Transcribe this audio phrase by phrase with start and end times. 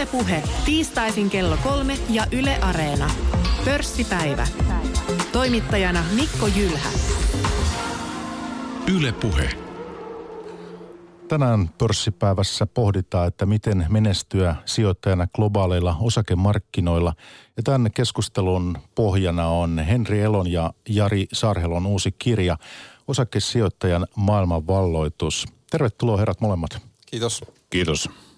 [0.00, 3.10] Ylepuhe tiistaisin kello kolme ja Yle Areena.
[3.64, 4.46] Pörssipäivä.
[5.32, 6.88] Toimittajana Mikko Jylhä.
[8.96, 9.50] Ylepuhe.
[11.28, 17.14] Tänään pörssipäivässä pohditaan, että miten menestyä sijoittajana globaaleilla osakemarkkinoilla.
[17.56, 22.56] Ja tämän keskustelun pohjana on Henri Elon ja Jari Sarhelon uusi kirja
[23.08, 25.46] Osakesijoittajan maailmanvalloitus.
[25.70, 26.82] Tervetuloa herrat molemmat.
[27.06, 27.44] Kiitos.
[27.70, 28.29] Kiitos.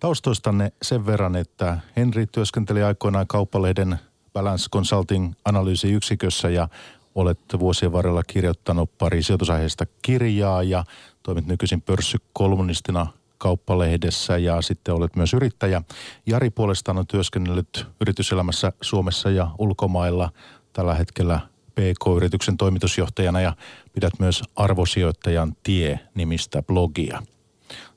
[0.00, 3.98] Taustoistanne sen verran, että Henri työskenteli aikoinaan kauppalehden
[4.32, 6.68] Balance Consulting analyysiyksikössä ja
[7.14, 10.84] olet vuosien varrella kirjoittanut pari sijoitusaiheista kirjaa ja
[11.22, 13.06] toimit nykyisin pörssikolumnistina
[13.38, 15.82] kauppalehdessä ja sitten olet myös yrittäjä.
[16.26, 20.30] Jari puolestaan on työskennellyt yrityselämässä Suomessa ja ulkomailla
[20.72, 21.40] tällä hetkellä
[21.74, 23.56] PK-yrityksen toimitusjohtajana ja
[23.92, 27.22] pidät myös arvosijoittajan tie-nimistä blogia.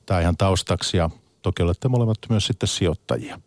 [0.06, 1.10] Tämä ihan taustaksi ja
[1.42, 3.40] toki olette molemmat myös sitten sijoittajia.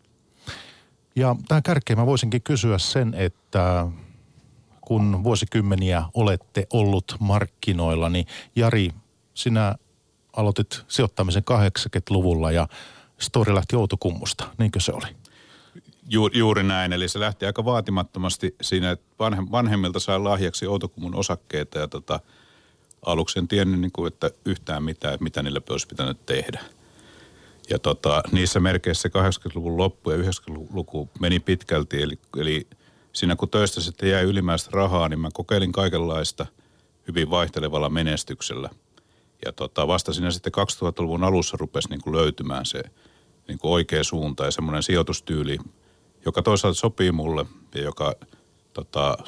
[1.16, 3.86] Ja tähän kärkeen mä voisinkin kysyä sen, että
[4.80, 8.90] kun vuosikymmeniä olette ollut markkinoilla, niin Jari,
[9.34, 9.74] sinä
[10.36, 12.68] aloitit sijoittamisen 80-luvulla ja
[13.18, 15.06] story lähti Outokummusta, niinkö se oli?
[16.08, 21.14] Ju, juuri näin, eli se lähti aika vaatimattomasti siinä, että vanhe, vanhemmilta sai lahjaksi Outokummun
[21.14, 22.20] osakkeita ja tota,
[23.06, 26.60] aluksi en tiennyt, niin kuin, että yhtään mitään, että mitä niille olisi pitänyt tehdä.
[27.70, 32.66] Ja tota, niissä merkeissä 80-luvun loppu ja 90-luku meni pitkälti, eli, eli
[33.12, 36.46] siinä kun töistä sitten jäi ylimääräistä rahaa, niin mä kokeilin kaikenlaista
[37.08, 38.70] hyvin vaihtelevalla menestyksellä.
[39.46, 42.82] Ja tota, vasta siinä sitten 2000-luvun alussa rupesi niin kuin löytymään se
[43.48, 45.58] niin kuin oikea suunta ja semmoinen sijoitustyyli,
[46.24, 48.14] joka toisaalta sopii mulle ja joka
[48.72, 49.18] tota,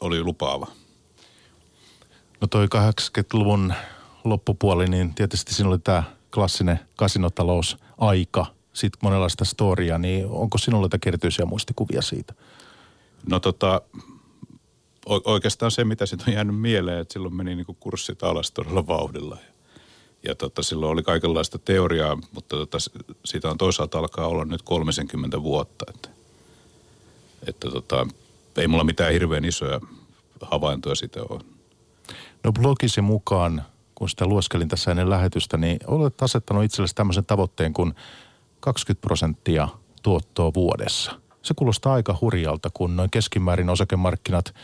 [0.00, 0.66] oli lupaava.
[2.40, 3.74] No toi 80-luvun
[4.24, 6.02] loppupuoli, niin tietysti siinä oli tämä
[6.34, 12.34] klassinen kasinotalousaika, sitten monenlaista storia, niin onko sinulla jotakin erityisiä muistikuvia siitä?
[13.30, 13.82] No tota,
[15.06, 19.36] oikeastaan se, mitä sitten on jäänyt mieleen, että silloin meni niinku kurssit alas todella vauhdilla.
[19.40, 19.48] Ja,
[20.22, 22.78] ja tota, silloin oli kaikenlaista teoriaa, mutta tota,
[23.24, 25.84] siitä on toisaalta alkaa olla nyt 30 vuotta.
[25.94, 26.08] Että,
[27.46, 28.06] että tota,
[28.56, 29.80] ei mulla mitään hirveän isoja
[30.40, 31.40] havaintoja siitä ole.
[32.44, 33.64] No blogisi mukaan,
[33.98, 37.94] kun sitä lueskelin tässä ennen lähetystä, niin olet asettanut itsellesi tämmöisen tavoitteen kuin
[38.60, 39.68] 20 prosenttia
[40.02, 41.20] tuottoa vuodessa.
[41.42, 44.54] Se kuulostaa aika hurjalta, kun noin keskimäärin osakemarkkinat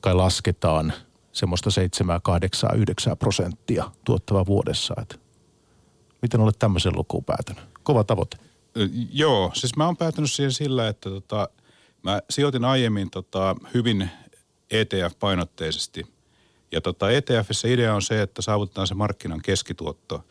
[0.00, 0.92] kai lasketaan
[1.32, 4.94] semmoista 7, 8, 9 prosenttia tuottava vuodessa.
[5.02, 5.20] Et
[6.22, 7.64] miten olet tämmöisen lukuun päätynyt?
[7.82, 8.36] Kova tavoite.
[9.12, 11.48] Joo, siis mä oon päätynyt siihen sillä, että tota,
[12.02, 14.10] mä sijoitin aiemmin tota, hyvin
[14.70, 16.06] ETF-painotteisesti–
[16.72, 20.24] ja tota ETFissä idea on se, että saavutetaan se markkinan keskituotto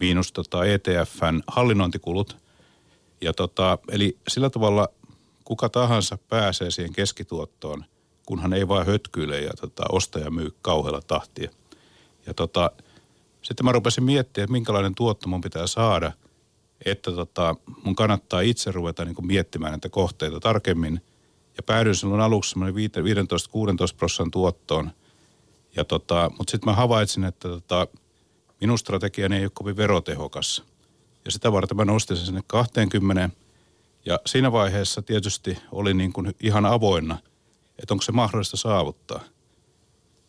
[0.00, 2.36] miinus tota ETFn hallinnointikulut.
[3.20, 4.88] Ja tota, eli sillä tavalla
[5.44, 7.84] kuka tahansa pääsee siihen keskituottoon,
[8.26, 11.50] kunhan ei vain hötkyile ja tota, ostaja myy kauhealla tahtia.
[12.26, 12.70] Ja tota,
[13.42, 16.12] sitten mä rupesin miettimään, että minkälainen tuotto mun pitää saada,
[16.84, 21.00] että tota, mun kannattaa itse ruveta niin miettimään näitä kohteita tarkemmin.
[21.56, 22.58] Ja päädyin silloin aluksi 15-16
[23.96, 24.90] prosentin tuottoon–
[25.76, 27.86] ja tota, mutta sitten mä havaitsin, että tota,
[28.60, 30.64] minun strategiani ei ole kovin verotehokas.
[31.24, 33.30] Ja sitä varten mä nostin sen sinne 20.
[34.04, 37.18] Ja siinä vaiheessa tietysti oli niin kuin ihan avoinna,
[37.78, 39.20] että onko se mahdollista saavuttaa.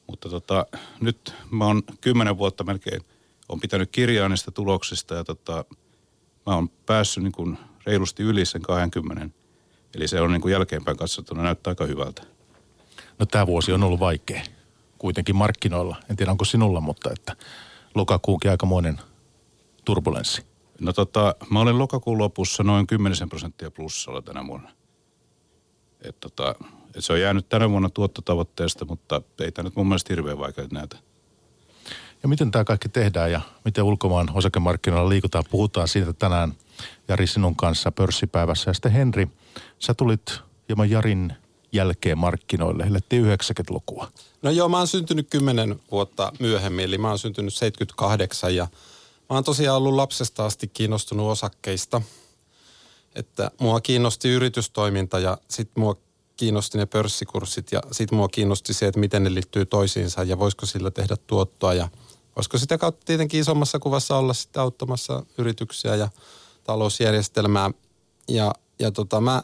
[0.07, 0.65] Mutta tota,
[1.01, 3.01] nyt mä oon kymmenen vuotta melkein,
[3.49, 5.65] on pitänyt kirjaa niistä tuloksista ja tota,
[6.45, 9.29] mä oon päässyt niin kuin reilusti yli sen 20.
[9.95, 12.23] Eli se on niin kuin jälkeenpäin katsottuna näyttää aika hyvältä.
[13.19, 14.41] No tämä vuosi on ollut vaikea
[15.03, 15.95] kuitenkin markkinoilla.
[16.09, 17.35] En tiedä onko sinulla, mutta että
[17.95, 19.01] lokakuunkin aikamoinen
[19.85, 20.45] turbulenssi.
[20.79, 24.71] No tota, mä olen lokakuun lopussa noin 10 prosenttia plussalla tänä vuonna.
[26.01, 26.55] Et tota,
[26.95, 30.67] et se on jäänyt tänä vuonna tuottotavoitteesta, mutta ei tämä nyt mun mielestä hirveän vaikea
[30.71, 30.97] näytä.
[32.23, 35.43] Ja miten tämä kaikki tehdään ja miten ulkomaan osakemarkkinoilla liikutaan?
[35.51, 36.53] Puhutaan siitä tänään
[37.07, 38.69] Jari sinun kanssa pörssipäivässä.
[38.69, 39.27] Ja sitten Henri,
[39.79, 41.33] sä tulit hieman Jarin
[41.73, 44.11] jälkeen markkinoille, elettiin 90-lukua.
[44.41, 48.67] No joo, mä oon syntynyt 10 vuotta myöhemmin, eli mä oon syntynyt 78 ja
[49.29, 52.01] mä oon tosiaan ollut lapsesta asti kiinnostunut osakkeista.
[53.15, 55.95] Että mua kiinnosti yritystoiminta ja sitten mua
[56.37, 60.65] kiinnosti ne pörssikurssit ja sitten mua kiinnosti se, että miten ne liittyy toisiinsa ja voisiko
[60.65, 61.89] sillä tehdä tuottoa ja
[62.35, 66.09] voisiko sitä kautta tietenkin isommassa kuvassa olla sitten auttamassa yrityksiä ja
[66.63, 67.71] talousjärjestelmää.
[68.27, 69.43] Ja, ja tota, mä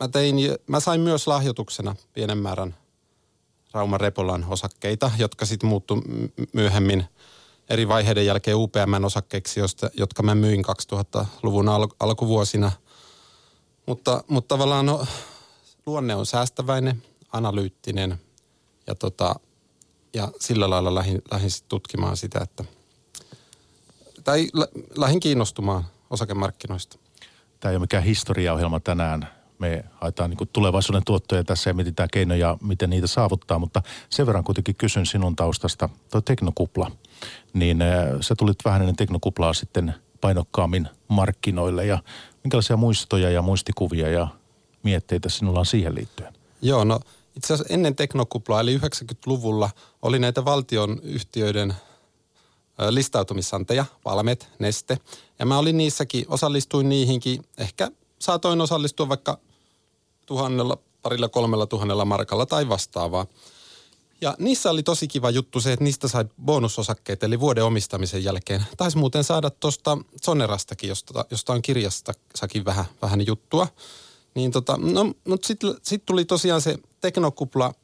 [0.00, 0.36] mä, tein,
[0.66, 2.74] mä sain myös lahjoituksena pienen määrän
[3.72, 6.02] Rauman Repolan osakkeita, jotka sitten muuttu
[6.52, 7.04] myöhemmin
[7.68, 12.72] eri vaiheiden jälkeen UPMn osakkeiksi, josta, jotka mä myin 2000-luvun al- alkuvuosina.
[13.86, 15.06] Mutta, mutta tavallaan no,
[15.86, 17.02] luonne on säästäväinen,
[17.32, 18.20] analyyttinen
[18.86, 19.34] ja, tota,
[20.14, 22.64] ja sillä lailla lähdin, lähdin sit tutkimaan sitä, että
[24.24, 24.48] tai
[24.96, 26.98] lähdin kiinnostumaan osakemarkkinoista.
[27.60, 29.37] Tämä ei ole mikään historiaohjelma tänään.
[29.58, 34.44] Me haetaan niin tulevaisuuden tuottoja tässä ja mietitään keinoja, miten niitä saavuttaa, mutta sen verran
[34.44, 35.88] kuitenkin kysyn sinun taustasta.
[36.10, 36.90] Tuo teknokupla,
[37.52, 37.88] niin äh,
[38.20, 41.98] sä tulit vähän ennen teknokuplaa sitten painokkaammin markkinoille ja
[42.44, 44.28] minkälaisia muistoja ja muistikuvia ja
[44.82, 46.32] mietteitä sinulla on siihen liittyen?
[46.62, 47.00] Joo, no
[47.36, 49.70] itse asiassa ennen teknokuplaa eli 90-luvulla
[50.02, 51.74] oli näitä valtion yhtiöiden
[52.90, 54.98] listautumisanteja, Valmet, Neste.
[55.38, 59.38] Ja mä olin niissäkin, osallistuin niihinkin, ehkä saatoin osallistua vaikka
[60.28, 63.26] tuhannella, parilla kolmella tuhannella markalla tai vastaavaa.
[64.20, 68.64] Ja niissä oli tosi kiva juttu se, että niistä sai bonusosakkeet, eli vuoden omistamisen jälkeen.
[68.76, 73.68] Taisi muuten saada tuosta Sonerastakin, josta, josta on kirjastakin vähän, vähän juttua.
[74.34, 77.74] Niin tota, no, mutta sitten sit tuli tosiaan se teknokupla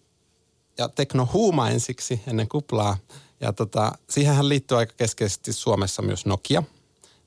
[0.78, 2.96] ja teknohuuma ensiksi ennen kuplaa.
[3.40, 6.62] Ja tota, siihenhän liittyy aika keskeisesti Suomessa myös Nokia.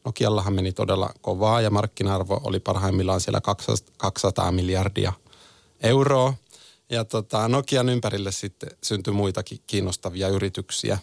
[0.07, 3.41] Nokiallahan meni todella kovaa ja markkina-arvo oli parhaimmillaan siellä
[3.97, 5.13] 200 miljardia
[5.81, 6.33] euroa.
[6.89, 10.97] Ja tota, Nokian ympärille sitten syntyi muitakin kiinnostavia yrityksiä.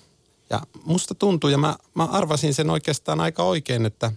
[0.51, 4.13] Ja musta tuntui, ja mä, mä arvasin sen oikeastaan aika oikein, että,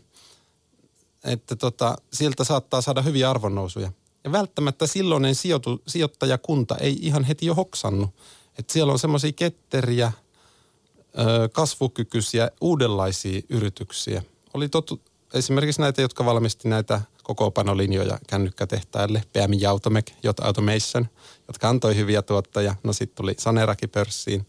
[1.23, 3.91] että tota, sieltä saattaa saada hyviä arvonnousuja.
[4.23, 8.09] Ja välttämättä silloinen sijoitu, sijoittajakunta ei ihan heti jo hoksannut.
[8.59, 10.11] Että siellä on semmoisia ketteriä,
[11.51, 14.23] kasvukykyisiä, uudenlaisia yrityksiä.
[14.57, 15.01] Oli totu,
[15.33, 21.07] esimerkiksi näitä, jotka valmisti näitä kokoopanolinjoja kännykkätehtaille, PM Automec, J Automation,
[21.48, 22.75] jotka antoi hyviä tuottajia.
[22.83, 24.48] No sitten tuli Saneraki pörssiin,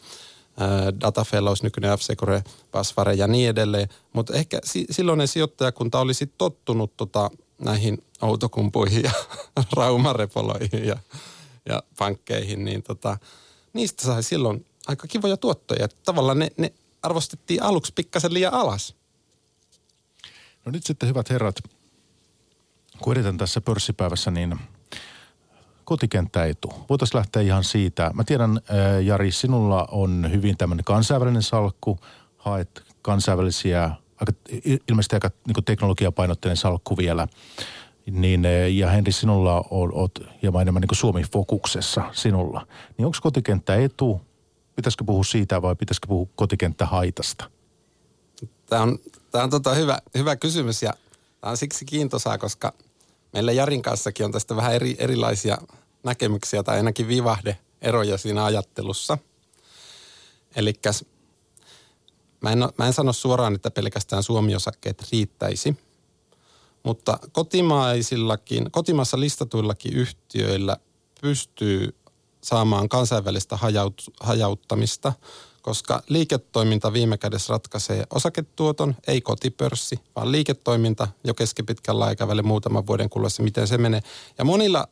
[1.00, 3.88] Data Fellows, nykyinen F-Secure, Pasvare ja niin edelleen.
[4.12, 9.12] Mutta ehkä si- silloinen sijoittajakunta olisi tottunut tota, näihin autokumpuihin ja
[9.76, 10.96] raumarepoloihin ja,
[11.68, 13.18] ja pankkeihin, niin tota,
[13.72, 15.88] niistä sai silloin aika kivoja tuottoja.
[16.04, 16.72] Tavallaan ne, ne
[17.02, 18.98] arvostettiin aluksi pikkasen liian alas.
[20.68, 21.54] No nyt sitten hyvät herrat,
[23.00, 24.60] kun edetään tässä pörssipäivässä, niin
[25.84, 26.72] kotikenttä etu.
[26.88, 28.10] Voitaisiin lähteä ihan siitä.
[28.14, 28.60] Mä tiedän,
[29.02, 31.98] Jari, sinulla on hyvin tämmöinen kansainvälinen salkku.
[32.36, 34.32] Haet kansainvälisiä, aika,
[34.88, 37.28] ilmeisesti aika niin teknologiapainotteinen salkku vielä.
[38.10, 42.66] Niin, ja Henri, sinulla on, oot hieman enemmän niin Suomi-fokuksessa sinulla.
[42.98, 44.20] Niin onko kotikenttä etu
[44.76, 47.50] Pitäisikö puhua siitä vai pitäisikö puhua kotikenttä haitasta?
[48.66, 48.98] Tämä on,
[49.30, 50.92] tämä on tota hyvä, hyvä kysymys ja
[51.40, 52.72] tämä on siksi kiintosaa, koska
[53.32, 55.58] meillä Jarin kanssakin on tästä vähän eri, erilaisia
[56.02, 59.18] näkemyksiä tai ainakin vivahde eroja siinä ajattelussa.
[60.56, 60.74] Eli
[62.40, 65.76] mä mä en sano suoraan, että pelkästään Suomi-osakkeet riittäisi,
[66.82, 70.76] mutta kotimaisillakin, kotimaassa listatuillakin yhtiöillä
[71.20, 71.94] pystyy
[72.40, 75.12] saamaan kansainvälistä hajaut, hajauttamista,
[75.68, 83.10] koska liiketoiminta viime kädessä ratkaisee osaketuoton, ei kotipörssi, vaan liiketoiminta jo keskipitkällä aikavälillä muutaman vuoden
[83.10, 84.00] kuluessa, miten se menee.
[84.38, 84.88] Ja monilla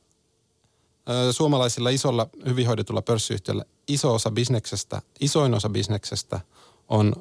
[1.11, 6.41] ö, suomalaisilla isolla hyvin hoidetulla pörssiyhtiöllä iso osa bisneksestä, isoin osa bisneksestä
[6.89, 7.13] on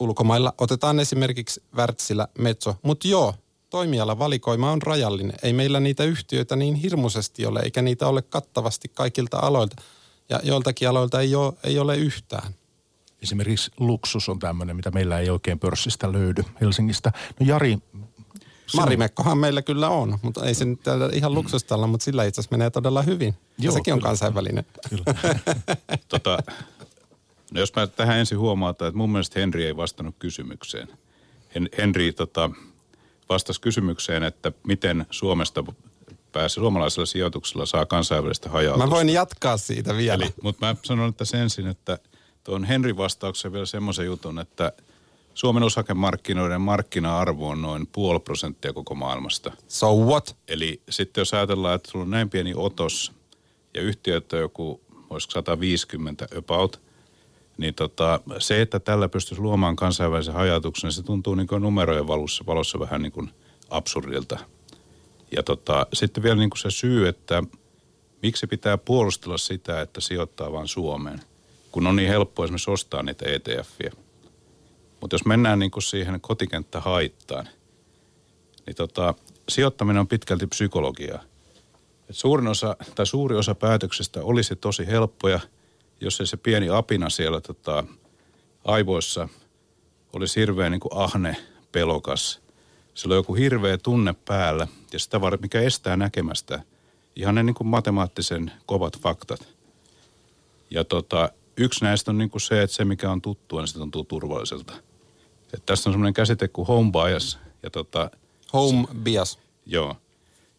[0.00, 0.54] ulkomailla.
[0.58, 3.34] Otetaan esimerkiksi Wärtsilä, Metso, mutta joo,
[3.70, 5.36] toimialavalikoima on rajallinen.
[5.42, 9.76] Ei meillä niitä yhtiöitä niin hirmuisesti ole, eikä niitä ole kattavasti kaikilta aloilta.
[10.28, 12.54] Ja joiltakin aloilta ei ole, ei ole yhtään.
[13.22, 17.12] Esimerkiksi luksus on tämmöinen, mitä meillä ei oikein pörssistä löydy Helsingistä.
[17.40, 17.78] No Jari,
[18.76, 20.80] Marimekkohan meillä kyllä on, mutta ei se nyt
[21.12, 23.34] ihan luksustalla, mutta sillä itse asiassa menee todella hyvin.
[23.58, 24.64] Joo, ja sekin on kansainvälinen.
[24.90, 25.04] Kyllä.
[26.08, 26.38] tota,
[27.50, 30.88] no jos mä tähän ensin huomautan, että mun mielestä Henri ei vastannut kysymykseen.
[31.78, 32.50] Henri tota,
[33.28, 35.64] vastasi kysymykseen, että miten Suomesta
[36.32, 38.86] pääsi suomalaisella sijoituksella saa kansainvälistä hajautusta.
[38.86, 40.24] Mä voin jatkaa siitä vielä.
[40.24, 41.98] Eli, mutta mä sanon että ensin, että
[42.44, 44.72] tuon Henrin vastauksen vielä semmoisen jutun, että
[45.34, 49.52] Suomen osakemarkkinoiden markkina-arvo on noin puoli prosenttia koko maailmasta.
[49.68, 50.36] So what?
[50.48, 53.12] Eli sitten jos ajatellaan, että sulla on näin pieni otos
[53.74, 54.80] ja yhtiöt on joku,
[55.10, 56.80] olisiko 150 about–
[57.58, 62.44] niin tota, se, että tällä pystyisi luomaan kansainvälisen hajatuksen, se tuntuu niin kuin numerojen valossa,
[62.46, 63.30] valossa vähän niin kuin
[63.70, 64.38] absurdilta.
[65.36, 67.42] Ja tota, sitten vielä niin kuin se syy, että
[68.22, 71.20] miksi pitää puolustella sitä, että sijoittaa vain Suomeen,
[71.72, 73.92] kun on niin helppo esimerkiksi ostaa niitä ETFiä.
[75.00, 77.48] Mutta jos mennään niin kuin siihen kotikenttähaittaan,
[78.66, 79.14] niin tota,
[79.48, 81.22] sijoittaminen on pitkälti psykologiaa.
[82.10, 85.40] Et suurin osa, tai suuri osa päätöksistä olisi tosi helppoja–
[86.02, 87.84] jos ei se pieni apina siellä tota,
[88.64, 89.28] aivoissa
[90.12, 91.36] olisi hirveän niin kuin ahne,
[91.72, 92.40] pelokas,
[92.94, 96.62] sillä on joku hirveä tunne päällä ja sitä var, mikä estää näkemästä
[97.16, 99.48] ihan ne niin kuin matemaattisen kovat faktat.
[100.70, 103.78] Ja tota, yksi näistä on niin kuin se, että se mikä on tuttua, niin se
[103.78, 104.72] tuntuu turvalliselta.
[105.54, 107.38] Et tässä on semmoinen käsite kuin home bias.
[107.62, 108.10] Ja tota,
[108.52, 109.38] Home bias.
[109.66, 109.96] Joo.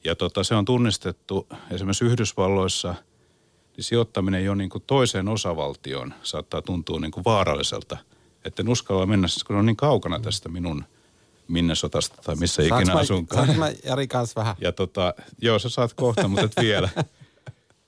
[0.04, 2.96] Ja tota, se on tunnistettu esimerkiksi Yhdysvalloissa,
[3.78, 7.98] niin sijoittaminen jo niin kuin toiseen osavaltioon saattaa tuntua niin kuin vaaralliselta.
[8.46, 10.86] Että en uskalla mennä, kun on niin kaukana tästä minun
[11.48, 13.46] Minnesotasta tai missä Saanko ikinä mä, asunkaan.
[13.46, 14.56] saanko mä Jari kanssa vähän?
[14.62, 16.90] Ja tota, joo, sä saat kohta, mutta et vielä.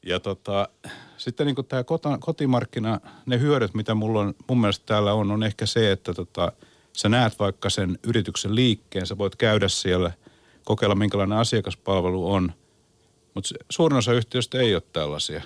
[0.05, 0.69] Ja tota,
[1.17, 1.83] sitten niin tämä
[2.19, 6.51] kotimarkkina, ne hyödyt, mitä mulla on, mun mielestä täällä on, on ehkä se, että tota,
[6.93, 10.11] sä näet vaikka sen yrityksen liikkeen, sä voit käydä siellä,
[10.63, 12.53] kokeilla minkälainen asiakaspalvelu on.
[13.33, 15.43] Mutta suurin osa yhtiöistä ei ole tällaisia.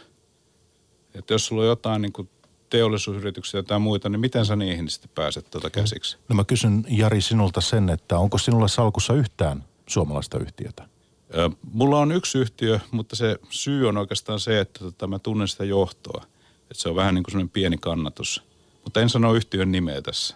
[1.14, 2.30] Että jos sulla on jotain niin kuin
[2.70, 6.18] teollisuusyrityksiä tai muita, niin miten sä niihin sitten pääset tuota käsiksi?
[6.30, 10.88] No mä kysyn Jari sinulta sen, että onko sinulla salkussa yhtään suomalaista yhtiötä?
[11.72, 15.66] Mulla on yksi yhtiö, mutta se syy on oikeastaan se, että tota, mä tunnen sitä
[15.66, 16.24] johtoa.
[16.62, 18.44] Että se on vähän niin kuin sellainen pieni kannatus.
[18.84, 20.36] Mutta en sano yhtiön nimeä tässä.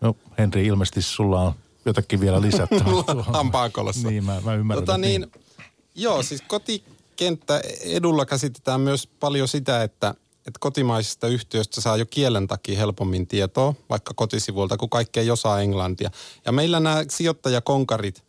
[0.00, 1.52] No Henri, ilmeisesti sulla on
[1.84, 3.22] jotakin vielä lisättävää.
[3.22, 4.08] Hampaankolossa.
[4.08, 4.84] Niin, mä, mä ymmärrän.
[4.84, 5.32] Tota että niin,
[5.94, 10.14] joo, siis kotikenttä edulla käsitetään myös paljon sitä, että,
[10.46, 15.60] että kotimaisista yhtiöistä saa jo kielen takia helpommin tietoa, vaikka kotisivuilta, kun kaikki ei osaa
[15.60, 16.10] englantia.
[16.44, 18.24] Ja meillä nämä sijoittajakonkarit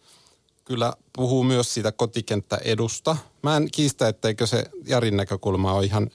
[0.65, 3.17] kyllä puhuu myös siitä kotikenttäedusta.
[3.41, 6.09] Mä en kiistä, etteikö se Jarin näkökulma ole ihan,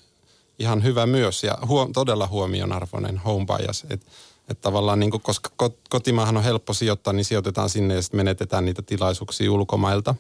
[0.59, 3.87] ihan hyvä myös ja huom, todella huomionarvoinen home bias.
[3.91, 4.07] Et,
[4.49, 8.19] et tavallaan niin kuin, koska kot- kotimaahan on helppo sijoittaa, niin sijoitetaan sinne ja sitten
[8.19, 10.15] menetetään niitä tilaisuuksia ulkomailta.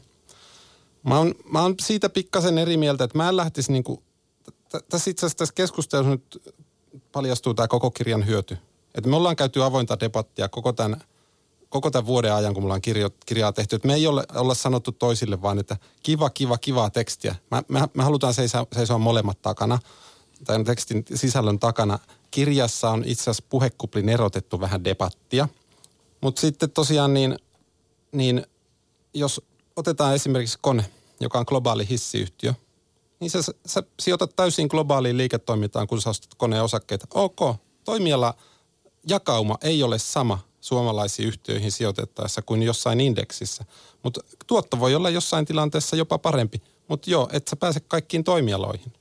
[1.02, 4.02] Mä oon, mä oon siitä pikkasen eri mieltä, että mä en lähtisi niin kuin,
[4.88, 6.54] tässä itse asiassa tässä keskustelussa nyt
[7.12, 8.58] paljastuu tämä koko kirjan hyöty.
[8.94, 11.00] Että me ollaan käyty avointa debattia koko tämän,
[11.69, 13.77] koko tämän vuoden ajan, kun me ollaan kirjo, kirjaa tehty.
[13.77, 17.35] Että me ei ole, olla sanottu toisille vaan, että kiva, kiva, kivaa tekstiä.
[17.51, 19.79] Mä, me, me halutaan seisoa, seisoa molemmat takana,
[20.45, 21.99] tämän tekstin sisällön takana.
[22.31, 25.49] Kirjassa on itse asiassa puhekuplin erotettu vähän debattia.
[26.21, 27.39] Mutta sitten tosiaan niin,
[28.13, 28.47] niin
[29.15, 29.41] jos
[29.77, 30.85] otetaan esimerkiksi kone,
[31.21, 32.55] joka on globaali hissiyhtiö,
[33.21, 37.07] niin sä, sä sijoitat täysin globaaliin liiketoimintaan, kun sä ostat koneen osakkeita.
[37.15, 38.35] Ok, toimiala
[39.09, 43.65] jakauma ei ole sama suomalaisiin yhtiöihin sijoitettaessa kuin jossain indeksissä.
[44.03, 46.63] Mutta tuotto voi olla jossain tilanteessa jopa parempi.
[46.89, 48.93] Mutta joo, et sä pääse kaikkiin toimialoihin.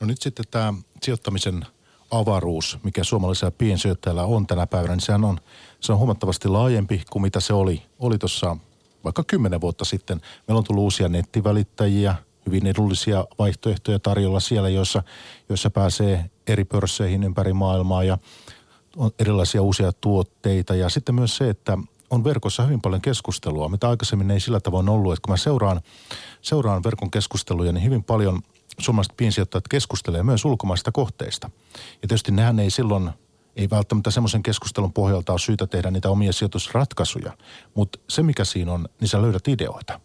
[0.00, 1.66] No nyt sitten tämä sijoittamisen
[2.10, 5.40] avaruus, mikä suomalaisella piensijoittajalla on tänä päivänä, niin sehän on,
[5.80, 8.56] se on huomattavasti laajempi kuin mitä se oli, oli tuossa
[9.04, 10.20] vaikka kymmenen vuotta sitten.
[10.48, 12.14] Meillä on tullut uusia nettivälittäjiä,
[12.46, 15.02] hyvin edullisia vaihtoehtoja tarjolla siellä, joissa,
[15.48, 18.18] joissa pääsee eri pörsseihin ympäri maailmaa ja
[18.98, 20.74] on erilaisia uusia tuotteita.
[20.74, 21.78] Ja sitten myös se, että
[22.10, 25.12] on verkossa hyvin paljon keskustelua, mitä aikaisemmin ei sillä tavoin ollut.
[25.12, 25.80] Että kun mä seuraan,
[26.42, 28.42] seuraan verkon keskusteluja, niin hyvin paljon
[28.78, 31.50] suomalaiset piensijoittajat keskustelee myös ulkomaista kohteista.
[31.74, 33.10] Ja tietysti nehän ei silloin,
[33.56, 37.32] ei välttämättä semmoisen keskustelun pohjalta ole syytä tehdä niitä omia sijoitusratkaisuja.
[37.74, 40.00] Mutta se mikä siinä on, niin sä löydät ideoita.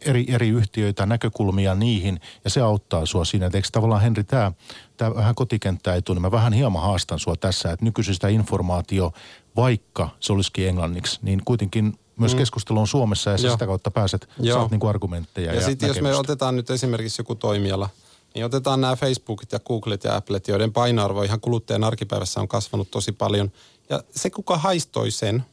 [0.00, 3.46] Eri, eri yhtiöitä, näkökulmia niihin, ja se auttaa sua siinä.
[3.46, 4.52] Et eikö tavallaan Henri, tämä
[5.00, 9.12] tää vähän kotikenttää etu, niin mä vähän hieman haastan sua tässä, että nykyisestä informaatio,
[9.56, 13.52] vaikka se olisikin englanniksi, niin kuitenkin myös keskustelu on Suomessa ja Joo.
[13.52, 14.58] sitä kautta pääset, Joo.
[14.58, 17.88] saat niinku argumentteja ja, Ja, sitten jos me otetaan nyt esimerkiksi joku toimiala,
[18.34, 22.90] niin otetaan nämä Facebookit ja Googlet ja Applet, joiden painoarvo ihan kuluttajan arkipäivässä on kasvanut
[22.90, 23.52] tosi paljon.
[23.90, 25.44] Ja se, kuka haistoi sen,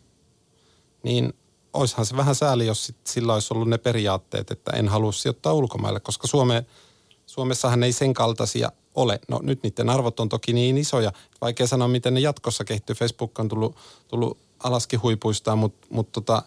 [1.03, 1.33] niin
[1.73, 5.53] oishan se vähän sääli, jos sit sillä olisi ollut ne periaatteet, että en halua sijoittaa
[5.53, 6.65] ulkomaille, koska Suome,
[7.27, 9.19] Suomessahan ei sen kaltaisia ole.
[9.27, 12.95] No nyt niiden arvot on toki niin isoja, että vaikea sanoa, miten ne jatkossa kehittyy.
[12.95, 13.75] Facebook on tullut,
[14.07, 16.43] tullut alaskin huipuistaan, mutta mut tota,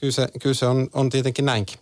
[0.00, 1.78] kyllä se, kyllä se on, on tietenkin näinkin.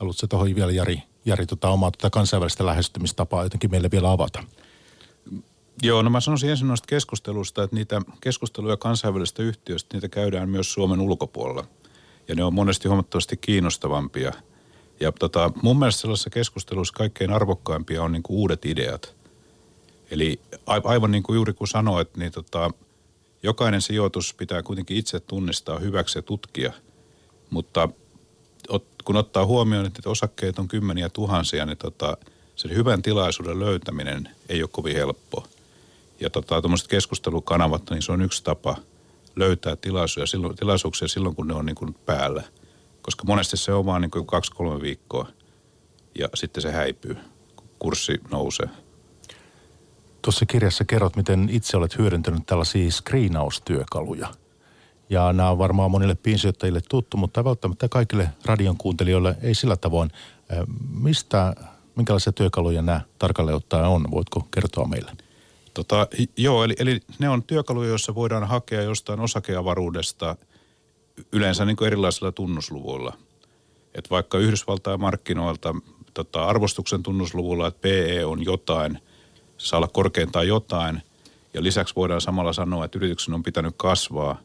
[0.00, 4.44] Haluatko tuohon vielä Jari, Jari tota omaa tota kansainvälistä lähestymistapaa jotenkin meille vielä avata?
[5.82, 10.72] Joo, no mä sanoisin ensin noista keskustelusta, että niitä keskusteluja kansainvälisistä yhtiöistä, niitä käydään myös
[10.72, 11.64] Suomen ulkopuolella.
[12.28, 14.32] Ja ne on monesti huomattavasti kiinnostavampia.
[15.00, 19.14] Ja tota, mun mielestä sellaisessa keskustelussa kaikkein arvokkaimpia on niin kuin uudet ideat.
[20.10, 22.70] Eli aivan niin kuin juuri kun sanoit, niin tota,
[23.42, 26.72] jokainen sijoitus pitää kuitenkin itse tunnistaa hyväksi ja tutkia.
[27.50, 27.88] Mutta
[29.04, 32.16] kun ottaa huomioon, että niitä osakkeita on kymmeniä tuhansia, niin tota,
[32.56, 35.48] sen hyvän tilaisuuden löytäminen ei ole kovin helppoa.
[36.20, 38.76] Ja tota, tuommoiset keskustelukanavat, niin se on yksi tapa
[39.36, 42.42] löytää tilaisuuksia silloin, tilaisuuksia silloin, kun ne on niin kuin päällä.
[43.06, 45.28] Koska monesti se on vaan niin kaksi-kolme viikkoa
[46.18, 47.16] ja sitten se häipyy,
[47.56, 48.68] kun kurssi nousee.
[50.22, 54.28] Tuossa kirjassa kerrot, miten itse olet hyödyntänyt tällaisia screenaustyökaluja.
[55.10, 60.10] Ja nämä on varmaan monille piensijoittajille tuttu, mutta välttämättä kaikille radion kuuntelijoille ei sillä tavoin.
[60.90, 61.54] Mistä,
[61.96, 64.10] minkälaisia työkaluja nämä tarkalleen ottaen on?
[64.10, 65.12] Voitko kertoa meille?
[65.74, 70.36] Tota, joo, eli, eli ne on työkaluja, joissa voidaan hakea jostain osakeavaruudesta
[71.32, 73.16] yleensä niin kuin erilaisilla tunnusluvuilla.
[73.94, 75.74] Et vaikka Yhdysvaltain markkinoilta
[76.14, 78.98] tota, arvostuksen tunnusluvulla, että PE on jotain,
[79.58, 81.02] se saa olla korkeintaan jotain,
[81.54, 84.40] ja lisäksi voidaan samalla sanoa, että yrityksen on pitänyt kasvaa.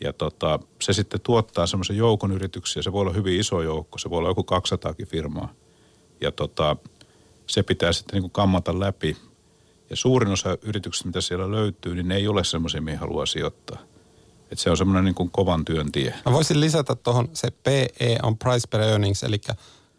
[0.00, 4.10] Ja tota, se sitten tuottaa semmoisen joukon yrityksiä, se voi olla hyvin iso joukko, se
[4.10, 5.52] voi olla joku 200 firmaa.
[6.20, 6.76] Ja tota,
[7.46, 9.16] se pitää sitten niin kuin kammata läpi
[9.90, 13.78] ja suurin osa yrityksistä, mitä siellä löytyy, niin ne ei ole semmoisia, mihin haluaa sijoittaa.
[14.54, 16.14] Et se on semmoinen niin kovan työn tie.
[16.26, 19.40] Mä voisin lisätä tuohon, se PE on price per earnings, eli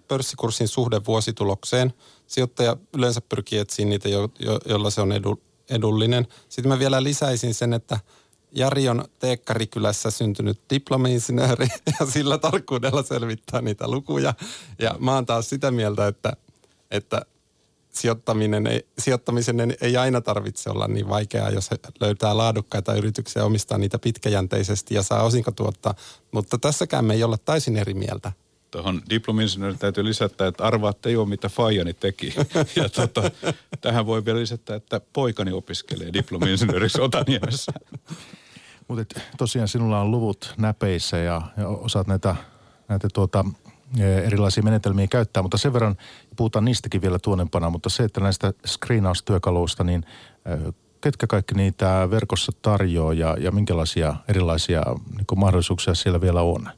[0.08, 1.94] pörssikurssin suhde vuositulokseen.
[2.28, 6.28] Sijoittaja yleensä pyrkii etsiä niitä, jo, jo, jolla se on edu, edullinen.
[6.50, 8.00] Sitten mä vielä lisäisin sen, että
[8.52, 11.68] Jari on Teekkarikylässä syntynyt diplomi-insinööri
[12.00, 14.34] ja sillä tarkkuudella selvittää niitä lukuja.
[14.80, 16.34] Ja mä oon taas sitä mieltä, että,
[16.92, 17.26] että
[17.96, 23.78] sijoittaminen ei, sijoittamisen ei aina tarvitse olla niin vaikeaa, jos löytää laadukkaita yrityksiä ja omistaa
[23.78, 25.94] niitä pitkäjänteisesti ja saa osinko tuottaa.
[26.32, 28.32] Mutta tässäkään me ei olla täysin eri mieltä.
[28.72, 29.44] Tuohon diplomi
[29.80, 32.34] täytyy lisätä, että arvaatte jo mitä Fajani teki.
[32.75, 33.32] Ja tota,
[33.82, 37.72] tähän voi vielä lisätä, että poikani opiskelee diplomi-insinööriksi Otaniemessä.
[38.88, 42.36] Mutta tosiaan sinulla on luvut näpeissä ja, ja osaat näitä,
[42.88, 43.46] näitä tuota,
[44.00, 45.98] erilaisia menetelmiä käyttää, mutta sen verran
[46.36, 50.06] puhutaan niistäkin vielä tuonempana, mutta se, että näistä screenaustyökaluista, niin
[50.46, 54.84] eh, ketkä kaikki niitä verkossa tarjoaa ja, ja minkälaisia erilaisia
[55.18, 56.70] niin mahdollisuuksia siellä vielä on?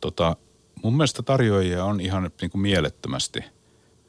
[0.00, 0.36] Tota,
[0.82, 3.44] mun mielestä tarjoajia on ihan niin kuin mielettömästi.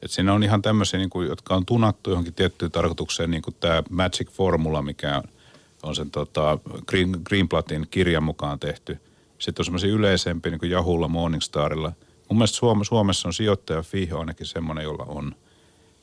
[0.02, 3.56] Et siinä on ihan tämmöisiä, niin kuin, jotka on tunattu johonkin tiettyyn tarkoitukseen, niin kuin
[3.60, 5.22] tämä Magic Formula, mikä on,
[5.82, 8.98] on sen tota Green, Greenblattin kirjan mukaan tehty–
[9.44, 11.92] sitten on semmoisia yleisempiä niin kuin Jahulla, Morningstarilla.
[12.28, 15.34] Mun mielestä Suom- Suomessa on sijoittaja Fiho ainakin semmoinen, jolla on.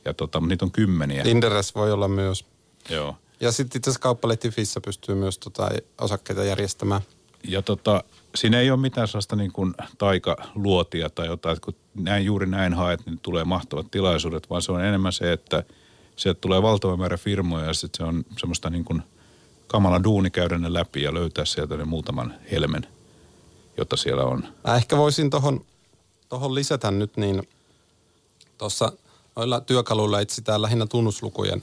[0.04, 1.22] Ja tota, niitä on kymmeniä.
[1.26, 2.44] Inderes voi olla myös.
[2.90, 3.16] Joo.
[3.40, 7.00] Ja sitten itse asiassa kauppalehti Fissä pystyy myös tota osakkeita järjestämään.
[7.44, 12.24] Ja tota, siinä ei ole mitään sellaista niin kuin taikaluotia tai jotain, että kun näin,
[12.24, 15.62] juuri näin haet, niin tulee mahtavat tilaisuudet, vaan se on enemmän se, että
[16.16, 19.02] sieltä tulee valtava määrä firmoja ja sitten se on semmoista niin kuin
[19.66, 22.86] kamala duuni käydä ne läpi ja löytää sieltä ne muutaman helmen
[23.76, 24.44] jota siellä on.
[24.66, 25.64] Mä ehkä voisin tuohon
[26.28, 27.48] tohon lisätä nyt, niin
[28.58, 28.92] tuossa
[29.36, 31.62] noilla työkaluilla etsitään lähinnä tunnuslukujen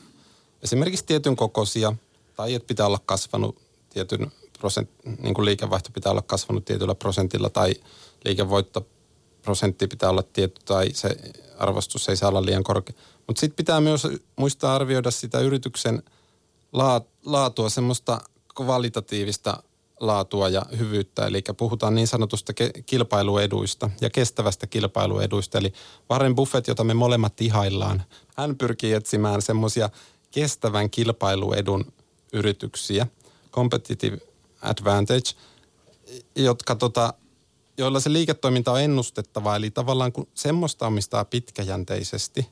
[0.63, 1.93] esimerkiksi tietyn kokoisia,
[2.35, 4.89] tai että pitää olla kasvanut tietyn prosent,
[5.21, 7.73] niin kuin liikevaihto pitää olla kasvanut tietyllä prosentilla, tai
[8.25, 11.17] liikevoittoprosentti pitää olla tietty, tai se
[11.57, 12.95] arvostus ei saa olla liian korkea.
[13.27, 16.03] Mutta sitten pitää myös muistaa arvioida sitä yrityksen
[17.25, 18.21] laatua, semmoista
[18.55, 19.63] kvalitatiivista
[19.99, 22.53] laatua ja hyvyyttä, eli puhutaan niin sanotusta
[22.85, 25.57] kilpailueduista ja kestävästä kilpailueduista.
[25.57, 25.73] Eli
[26.11, 28.03] Warren Buffett, jota me molemmat ihaillaan,
[28.37, 29.89] hän pyrkii etsimään semmoisia
[30.31, 31.93] kestävän kilpailuedun
[32.33, 33.07] yrityksiä,
[33.51, 34.17] competitive
[34.61, 35.29] advantage,
[36.35, 37.13] jotka tota,
[37.77, 42.47] joilla se liiketoiminta on ennustettava, eli tavallaan kun semmoista omistaa pitkäjänteisesti,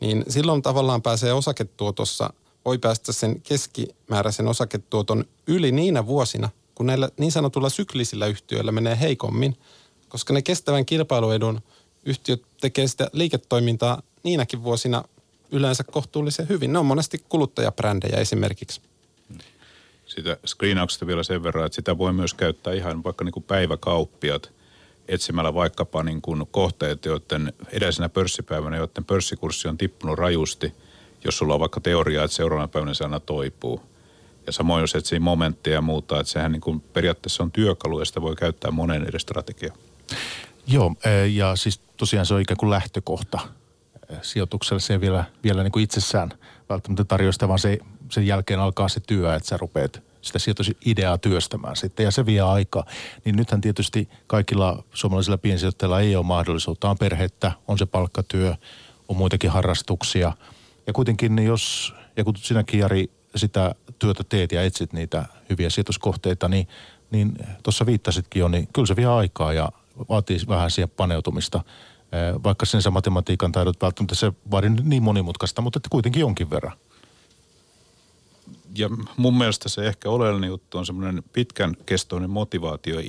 [0.00, 2.32] niin silloin tavallaan pääsee osaketuotossa,
[2.64, 9.00] voi päästä sen keskimääräisen osaketuoton yli niinä vuosina– kun näillä niin sanotulla syklisillä yhtiöillä menee
[9.00, 9.56] heikommin,
[10.08, 11.60] koska ne kestävän kilpailuedun
[12.04, 15.04] yhtiöt tekee sitä liiketoimintaa niinäkin vuosina
[15.52, 16.72] yleensä kohtuullisen hyvin.
[16.72, 18.80] Ne on monesti kuluttajabrändejä esimerkiksi.
[20.06, 24.50] Sitä screenauksesta vielä sen verran, että sitä voi myös käyttää ihan vaikka niin kuin päiväkauppiat
[25.08, 30.74] etsimällä vaikkapa niin kuin kohteet, joiden edellisenä pörssipäivänä, joiden pörssikurssi on tippunut rajusti,
[31.24, 33.80] jos sulla on vaikka teoria, että seuraavana päivänä se aina toipuu–
[34.46, 38.04] ja samoin jos etsii momentteja ja muuta, että sehän niin kuin periaatteessa on työkalu ja
[38.04, 39.72] sitä voi käyttää monen eri strategia.
[40.66, 43.40] Joo, e, ja siis tosiaan se on ikään kuin lähtökohta
[44.10, 44.80] e, sijoitukselle.
[44.80, 46.30] Se ei vielä, vielä niin kuin itsessään
[46.68, 47.78] välttämättä tarjoista, vaan se,
[48.10, 52.40] sen jälkeen alkaa se työ, että sä rupeat sitä sijoitusideaa työstämään sitten ja se vie
[52.40, 52.86] aikaa.
[53.24, 56.90] Niin nythän tietysti kaikilla suomalaisilla piensijoittajilla ei ole mahdollisuutta.
[56.90, 58.54] On perhettä, on se palkkatyö,
[59.08, 60.32] on muitakin harrastuksia.
[60.86, 65.70] Ja kuitenkin niin jos, ja kun sinäkin Jari sitä työtä teet ja etsit niitä hyviä
[65.70, 66.68] sijoituskohteita, niin,
[67.10, 69.68] niin tuossa viittasitkin jo, niin kyllä se vie aikaa ja
[70.08, 71.64] vaatii vähän siihen paneutumista.
[72.44, 76.76] Vaikka sen matematiikan taidot välttämättä se vaadi niin monimutkaista, mutta että kuitenkin jonkin verran.
[78.76, 83.00] Ja mun mielestä se ehkä oleellinen juttu on semmoinen pitkän kestoinen motivaatio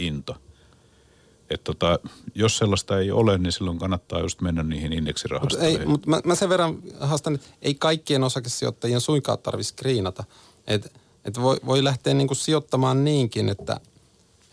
[1.53, 1.99] että tota,
[2.35, 5.89] jos sellaista ei ole, niin silloin kannattaa just mennä niihin indeksirahastoihin.
[5.89, 10.23] Mutta mut mä, mä sen verran haastan, että ei kaikkien osakesijoittajien suinkaan tarvitse skriinata.
[10.67, 10.89] Että
[11.25, 13.79] et voi, voi lähteä niinku sijoittamaan niinkin, että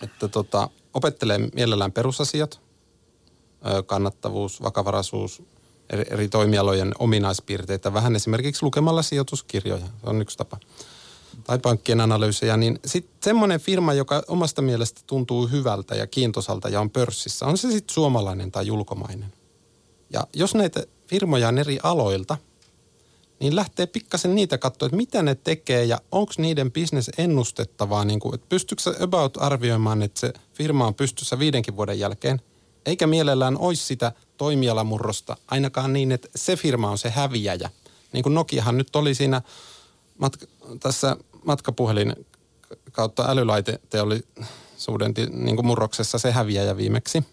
[0.03, 2.61] että tota, opettelee mielellään perusasiat,
[3.87, 5.43] kannattavuus, vakavaraisuus,
[6.11, 10.59] eri toimialojen ominaispiirteitä, vähän esimerkiksi lukemalla sijoituskirjoja, se on yksi tapa.
[11.45, 16.81] Tai pankkien analyysejä, niin sitten semmoinen firma, joka omasta mielestä tuntuu hyvältä ja kiintosalta ja
[16.81, 19.33] on pörssissä, on se sitten suomalainen tai ulkomainen.
[20.13, 22.37] Ja jos näitä firmoja on eri aloilta,
[23.41, 28.21] niin lähtee pikkasen niitä katsoa, että mitä ne tekee ja onko niiden bisnes ennustettavaa, niin
[28.21, 32.41] kuin, että pystyykö se about arvioimaan, että se firma on pystyssä viidenkin vuoden jälkeen,
[32.87, 37.71] eikä mielellään olisi sitä toimialamurrosta, ainakaan niin, että se firma on se häviäjä.
[38.13, 39.43] Niin kuin Nokiahan nyt oli siinä
[40.21, 40.47] matka,
[40.81, 42.27] tässä matkapuhelin
[42.93, 47.25] kautta älylaiteteollisuuden niin kuin murroksessa se häviäjä viimeksi.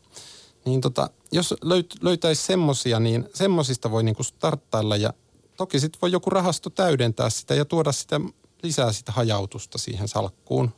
[0.66, 5.14] Niin tota, jos löyt, löytäisi semmosia, niin semmosista voi niin kuin starttailla ja
[5.58, 8.22] toki sitten voi joku rahasto täydentää sitä ja tuoda sitä
[8.64, 10.72] lisää sitä hajautusta siihen salkkuun.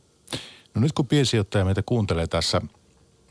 [0.73, 2.61] No nyt kun piensijoittaja meitä kuuntelee tässä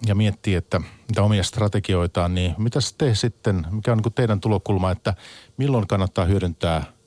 [0.07, 4.91] ja miettii, että mitä omia strategioitaan, niin mitä te sitten, mikä on niin teidän tulokulma,
[4.91, 5.15] että
[5.57, 6.98] milloin kannattaa hyödyntää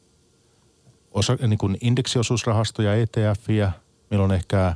[1.11, 3.71] osa, niin kuin indeksiosuusrahastoja, ETFiä,
[4.09, 4.75] milloin ehkä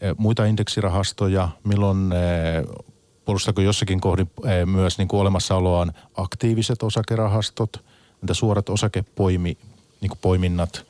[0.00, 2.84] eh, muita indeksirahastoja, milloin eh,
[3.24, 7.84] puolustako jossakin kohdin eh, myös niin kuin olemassaoloaan aktiiviset osakerahastot,
[8.22, 9.58] mitä suorat osakepoimi,
[10.00, 10.86] niin poiminnat,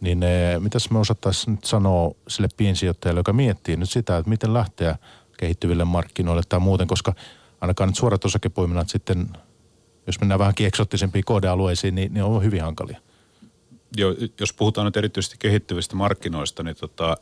[0.00, 0.20] niin
[0.58, 4.96] mitäs me osattaisiin nyt sanoa sille piensijoittajalle, joka miettii nyt sitä, että miten lähteä–
[5.42, 7.14] kehittyville markkinoille tai muuten, koska
[7.60, 9.28] ainakaan nyt suorat osakepoiminnat sitten,
[10.06, 13.00] jos mennään vähän eksoottisempiin kohdealueisiin, niin ne on hyvin hankalia.
[13.96, 17.16] Joo, jos puhutaan nyt erityisesti kehittyvistä markkinoista, niin tota,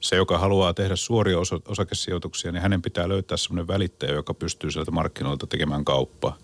[0.00, 4.70] se, joka haluaa tehdä suoria osa- osakesijoituksia, niin hänen pitää löytää sellainen välittäjä, joka pystyy
[4.70, 6.36] sieltä markkinoilta tekemään kauppaa.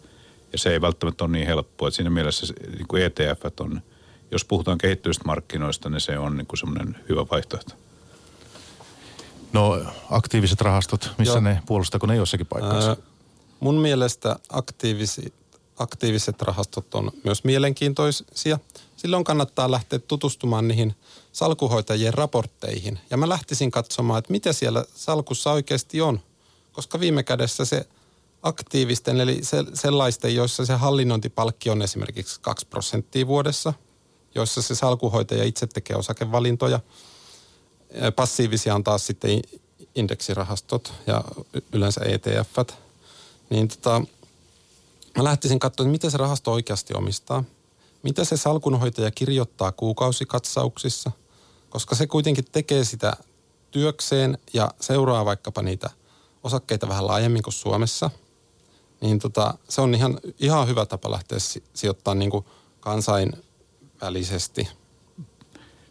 [0.52, 1.88] Ja se ei välttämättä ole niin helppoa.
[1.88, 3.83] Että siinä mielessä niin kuin ETF on,
[4.31, 7.74] jos puhutaan kehittyvistä markkinoista, niin se on niin kuin semmoinen hyvä vaihtoehto.
[9.52, 11.40] No aktiiviset rahastot, missä Joo.
[11.40, 12.90] ne puolustako ne jossakin paikassa?
[12.90, 12.96] Ää,
[13.61, 15.33] mun mielestä aktiivisi,
[15.79, 18.59] aktiiviset rahastot on myös mielenkiintoisia.
[18.97, 20.95] Silloin kannattaa lähteä tutustumaan niihin
[21.33, 22.99] salkuhoitajien raportteihin.
[23.11, 26.21] Ja mä lähtisin katsomaan, että mitä siellä salkussa oikeasti on.
[26.73, 27.87] Koska viime kädessä se
[28.43, 33.75] aktiivisten, eli se, sellaisten, joissa se hallinnointipalkki on esimerkiksi 2 prosenttia vuodessa,
[34.35, 36.81] joissa se salkuhoitaja itse tekee osakevalintoja–
[38.17, 39.43] passiivisia on taas sitten
[39.95, 41.25] indeksirahastot ja
[41.73, 42.59] yleensä ETF.
[43.51, 44.03] Niin tota,
[45.18, 47.44] mä lähtisin katsomaan, mitä se rahasto oikeasti omistaa.
[48.02, 51.11] Mitä se salkunhoitaja kirjoittaa kuukausikatsauksissa,
[51.70, 53.12] koska se kuitenkin tekee sitä
[53.70, 55.90] työkseen ja seuraa vaikkapa niitä
[56.44, 58.11] osakkeita vähän laajemmin kuin Suomessa.
[59.00, 61.38] Niin tota, se on ihan, ihan hyvä tapa lähteä
[61.74, 62.44] sijoittamaan niin kuin
[62.81, 64.68] kansainvälisesti–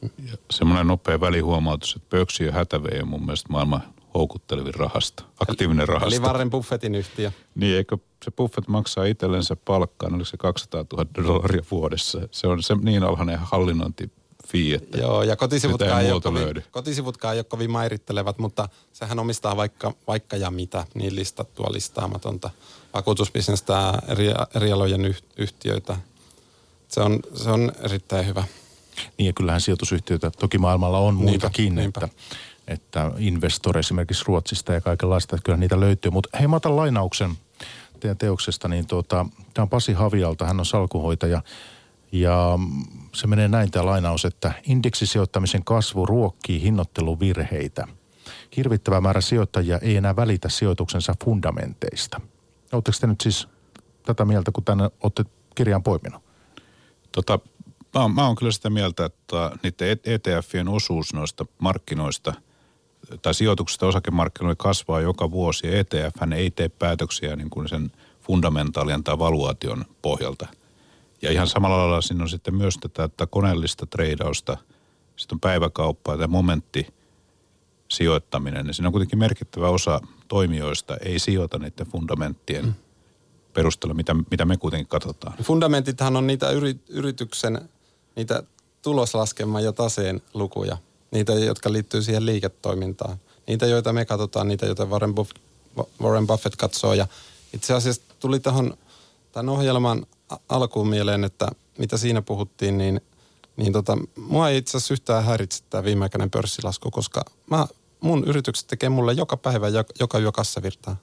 [0.01, 5.87] ja semmoinen nopea välihuomautus, että Pöksi ja Hätävei on mun mielestä maailman houkuttelevin rahasta, aktiivinen
[5.87, 6.15] rahasto.
[6.15, 7.31] Eli Warren Buffettin yhtiö.
[7.55, 12.27] Niin, eikö se Buffett maksaa itsellensä palkkaan, oliko se 200 000 dollaria vuodessa.
[12.31, 14.11] Se on se niin alhainen hallinnointi
[14.47, 19.19] fee, että Joo, ja kotisivutkaan ei, ei, kovin, kotisivutkaan ei ole kovin mairittelevat, mutta sehän
[19.19, 22.49] omistaa vaikka, vaikka ja mitä, niin listattua listaamatonta
[22.93, 25.97] vakuutusbisnestä eri, eri alojen yhtiöitä.
[26.87, 28.43] Se on, se on erittäin hyvä.
[29.17, 32.17] Niin ja kyllähän sijoitusyhtiöitä toki maailmalla on muitakin, niinpä, että,
[32.67, 36.11] että Investor esimerkiksi Ruotsista ja kaikenlaista, että kyllä niitä löytyy.
[36.11, 37.31] Mutta hei mä otan lainauksen
[37.99, 41.41] teidän teoksesta, niin tuota, tämä on Pasi Havialta, hän on salkuhoitaja.
[42.11, 42.59] Ja
[43.13, 47.87] se menee näin tämä lainaus, että indeksisijoittamisen kasvu ruokkii hinnoitteluvirheitä.
[48.57, 52.21] Hirvittävä määrä sijoittajia ei enää välitä sijoituksensa fundamenteista.
[52.71, 53.47] Oletteko te nyt siis
[54.05, 55.25] tätä mieltä, kun tänne olette
[55.55, 56.23] kirjan poiminut?
[57.11, 57.39] Tota,
[57.93, 62.33] Mä oon, mä oon kyllä sitä mieltä, että niiden ETFien osuus noista markkinoista
[63.21, 65.67] tai sijoituksista osakemarkkinoille kasvaa joka vuosi.
[65.67, 67.91] Ja ETF ei tee päätöksiä niin kuin sen
[68.21, 70.47] fundamentaalien tai valuaation pohjalta.
[71.21, 74.57] Ja ihan samalla lailla siinä on sitten myös tätä että koneellista treidausta,
[75.15, 76.87] sitten on päiväkauppaa ja momentti
[77.87, 78.67] sijoittaminen.
[78.67, 82.73] Ja siinä on kuitenkin merkittävä osa toimijoista ei sijoita niiden fundamenttien mm.
[83.53, 85.33] perusteella, mitä, mitä me kuitenkin katsotaan.
[85.43, 87.69] Fundamentithan on niitä yri, yrityksen
[88.15, 88.43] niitä
[88.81, 90.77] tuloslaskelman ja taseen lukuja,
[91.11, 93.17] niitä, jotka liittyy siihen liiketoimintaan.
[93.47, 96.93] Niitä, joita me katsotaan, niitä, joita Warren, Buff- Warren Buffett katsoo.
[96.93, 97.07] Ja
[97.53, 98.73] itse asiassa tuli tähän
[99.31, 100.05] tämän ohjelman
[100.49, 103.01] alkuun mieleen, että mitä siinä puhuttiin, niin,
[103.57, 107.67] niin tota, mua ei itse asiassa yhtään häiritse tämä viimeaikainen pörssilasku, koska mä,
[107.99, 110.95] mun yritykset tekee mulle joka päivä joka, joka yö kassavirtaa.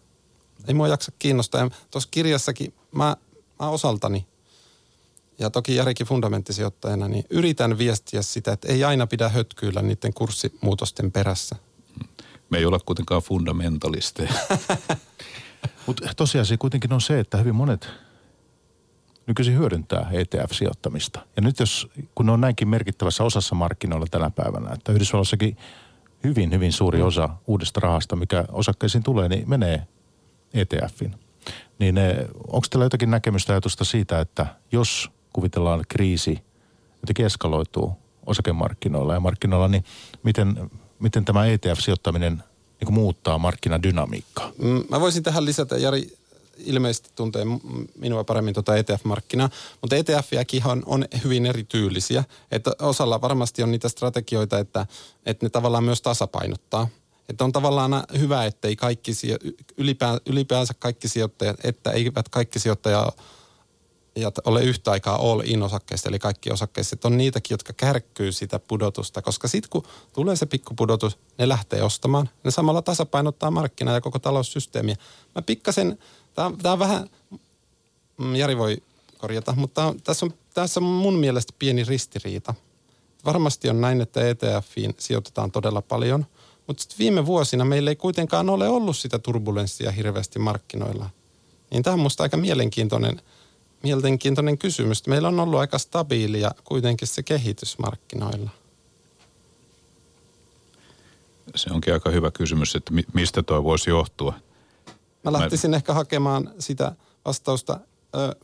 [0.69, 1.71] Ei mua jaksa kiinnostaa.
[1.91, 3.17] Tuossa kirjassakin mä,
[3.61, 4.27] mä osaltani
[5.39, 11.13] ja toki Jarikin fundamenttisijoittajana, niin yritän viestiä sitä, että ei aina pidä hötkyillä niiden kurssimuutosten
[11.13, 11.57] perässä.
[12.51, 14.33] Me ei ole kuitenkaan fundamentalisteja.
[15.87, 17.89] Mutta tosiasia kuitenkin on se, että hyvin monet
[19.27, 21.21] nykyisin hyödyntää ETF-sijoittamista.
[21.37, 25.57] Ja nyt jos, kun ne on näinkin merkittävässä osassa markkinoilla tänä päivänä, että Yhdysvalloissakin
[26.25, 27.07] hyvin, hyvin suuri mm.
[27.07, 29.87] osa uudesta rahasta, mikä osakkeisiin tulee, niin menee
[30.55, 31.15] ETFin.
[31.79, 32.17] Niin eh,
[32.47, 36.39] onko teillä jotakin näkemystä ajatusta siitä, että jos kuvitellaan kriisi
[37.03, 37.93] jotenkin eskaloituu
[38.27, 39.85] osakemarkkinoilla ja markkinoilla, niin
[40.23, 42.43] miten, miten tämä ETF-sijoittaminen
[42.81, 44.53] niin muuttaa markkinadynamiikkaa?
[44.59, 46.17] Mm, mä voisin tähän lisätä, Jari
[46.59, 47.45] ilmeisesti tuntee
[47.99, 52.25] minua paremmin tuota ETF-markkinaa, mutta ETF-jäkin on, on hyvin erityylisiä.
[52.51, 54.87] Että osalla varmasti on niitä strategioita, että,
[55.27, 56.89] että ne tavallaan myös tasapainottaa.
[57.29, 59.13] Että on tavallaan hyvä, että ei kaikki,
[60.27, 63.17] ylipäänsä kaikki sijoittajat, että eivät kaikki sijoittajat
[64.17, 67.09] ja ole yhtä aikaa all in osakkeista, eli kaikki osakkeista.
[67.09, 72.31] On niitäkin, jotka kärkkyy sitä pudotusta, koska sitten kun tulee se pikkupudotus, ne lähtee ostamaan.
[72.45, 74.97] Ne samalla tasapainottaa markkinaa ja koko taloussysteemiä.
[75.35, 75.99] Mä pikkasen,
[76.35, 77.11] tämä on vähän,
[78.19, 78.77] mm, Jari voi
[79.19, 82.55] korjata, mutta tässä, on, tässä on mun mielestä pieni ristiriita.
[83.25, 86.27] Varmasti on näin, että ETFiin sijoitetaan todella paljon,
[86.67, 91.11] mutta viime vuosina meillä ei kuitenkaan ole ollut sitä turbulenssia hirveästi markkinoilla.
[91.71, 93.21] Niin tämä on musta aika mielenkiintoinen–
[93.85, 95.07] mielenkiintoinen kysymys.
[95.07, 98.51] Meillä on ollut aika stabiilia kuitenkin se kehitys markkinoilla.
[101.55, 104.35] Se onkin aika hyvä kysymys, että mistä tuo voisi johtua.
[105.25, 105.77] Mä lähtisin Mä...
[105.77, 106.93] ehkä hakemaan sitä
[107.25, 107.81] vastausta.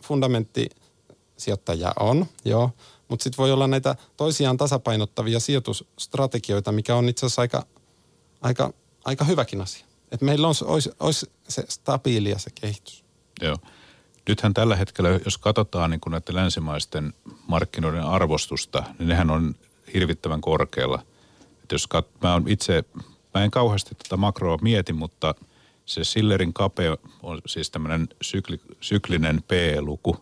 [0.03, 2.71] Fundamenttisijoittaja on, joo.
[3.09, 7.67] Mutta sitten voi olla näitä toisiaan tasapainottavia sijoitusstrategioita, mikä on itse asiassa aika,
[8.41, 8.73] aika,
[9.05, 9.85] aika hyväkin asia.
[10.13, 13.05] Että meillä on, olisi, olisi se stabiilia se kehitys.
[13.43, 13.57] Joo.
[14.31, 17.15] Nythän tällä hetkellä, jos katsotaan niin kuin näiden länsimaisten
[17.47, 19.55] markkinoiden arvostusta, niin nehän on
[19.95, 21.03] hirvittävän korkealla.
[21.65, 22.85] Et jos kat, mä on itse,
[23.35, 25.35] mä en kauheasti tätä makroa mieti, mutta
[25.87, 30.17] se Sillerin kape on siis tämmöinen sykli, syklinen P-luku.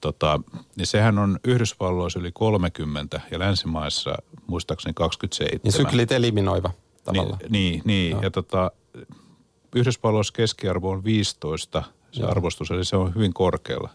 [0.00, 0.40] Tota,
[0.76, 4.14] niin sehän on Yhdysvalloissa yli 30 ja länsimaissa
[4.46, 5.60] muistaakseni 27.
[5.64, 6.70] Niin syklit eliminoiva
[7.04, 7.38] tavallaan.
[7.38, 8.22] Niin, niin, niin.
[8.22, 8.70] ja tota,
[9.74, 11.82] Yhdysvalloissa keskiarvo on 15
[12.14, 12.30] se Joo.
[12.30, 13.90] arvostus, eli se on hyvin korkealla.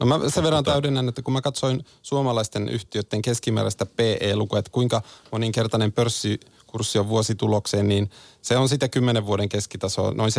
[0.00, 4.70] No mä sen verran tota- täydennän, että kun mä katsoin suomalaisten yhtiöiden keskimääräistä PE-lukua, että
[4.70, 8.10] kuinka moninkertainen pörssikurssi on vuositulokseen, niin
[8.42, 10.32] se on sitä 10 vuoden keskitaso noin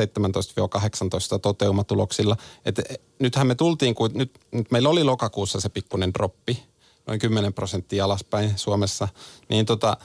[1.36, 2.38] 17-18 toteumatuloksilla.
[2.66, 2.84] Et e,
[3.20, 6.64] nythän me tultiin, kun nyt, nyt meillä oli lokakuussa se pikkuinen droppi,
[7.08, 9.08] noin 10 prosenttia alaspäin Suomessa,
[9.50, 9.98] niin tota,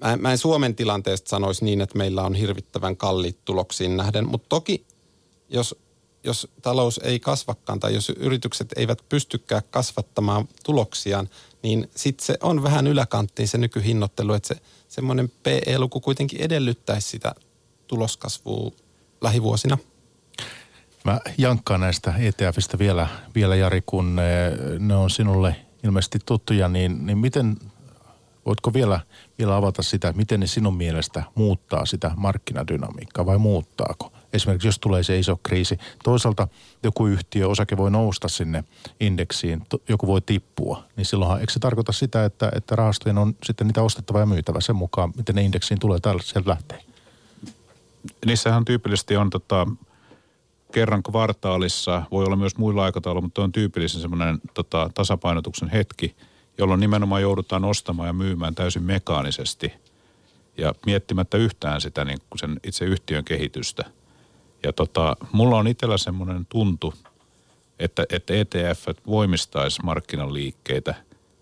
[0.00, 4.46] mä, mä en Suomen tilanteesta sanoisi niin, että meillä on hirvittävän kalliit tuloksiin nähden, mutta
[4.48, 4.86] toki
[5.48, 5.76] jos
[6.24, 11.28] jos talous ei kasvakaan tai jos yritykset eivät pystykään kasvattamaan tuloksiaan,
[11.62, 17.34] niin sitten se on vähän yläkanttiin se nykyhinnoittelu, että se semmoinen PE-luku kuitenkin edellyttäisi sitä
[17.86, 18.72] tuloskasvua
[19.20, 19.78] lähivuosina.
[21.04, 27.06] Mä jankkaan näistä ETFistä vielä, vielä Jari, kun ne, ne on sinulle ilmeisesti tuttuja, niin,
[27.06, 27.56] niin miten,
[28.46, 29.00] voitko vielä,
[29.38, 34.12] vielä avata sitä, miten ne sinun mielestä muuttaa sitä markkinadynamiikkaa vai muuttaako?
[34.32, 35.78] Esimerkiksi jos tulee se iso kriisi.
[36.04, 36.48] Toisaalta
[36.82, 38.64] joku yhtiö, osake voi nousta sinne
[39.00, 43.66] indeksiin, joku voi tippua, niin silloinhan eikö se tarkoita sitä, että, että rahastojen on sitten
[43.66, 46.82] niitä ostettava ja myytävä sen mukaan, miten ne indeksiin tulee, täällä sieltä lähtee?
[48.26, 49.66] Niissähän tyypillisesti on tota,
[50.72, 56.16] kerran kvartaalissa, voi olla myös muilla aikatauluilla, mutta on tyypillisen semmoinen tota, tasapainotuksen hetki,
[56.58, 59.72] jolloin nimenomaan joudutaan ostamaan ja myymään täysin mekaanisesti
[60.58, 63.84] ja miettimättä yhtään sitä niin sen itse yhtiön kehitystä–
[64.62, 66.94] ja tota, mulla on itsellä semmoinen tuntu,
[67.78, 70.94] että, että ETF voimistaisi markkinaliikkeitä.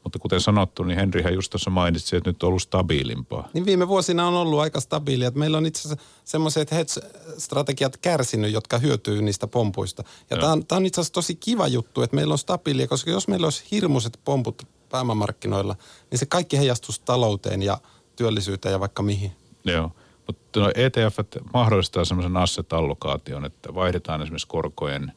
[0.05, 3.49] Mutta kuten sanottu, niin Henrihän just tuossa mainitsi, että nyt on ollut stabiilimpaa.
[3.53, 5.31] Niin viime vuosina on ollut aika stabiilia.
[5.35, 10.05] Meillä on itse asiassa semmoiset hedge-strategiat kärsinyt, jotka hyötyy niistä pompuista.
[10.31, 13.29] Ja tämä on, on itse asiassa tosi kiva juttu, että meillä on stabiilia, koska jos
[13.29, 15.77] meillä olisi hirmuiset pomput pääomamarkkinoilla,
[16.11, 17.79] niin se kaikki heijastuisi talouteen ja
[18.17, 19.33] työllisyyteen ja vaikka mihin.
[19.65, 19.91] Joo.
[20.27, 21.19] Mutta no ETF
[21.55, 25.13] mahdollistaa semmoisen asset-allokaation, että vaihdetaan esimerkiksi korkojen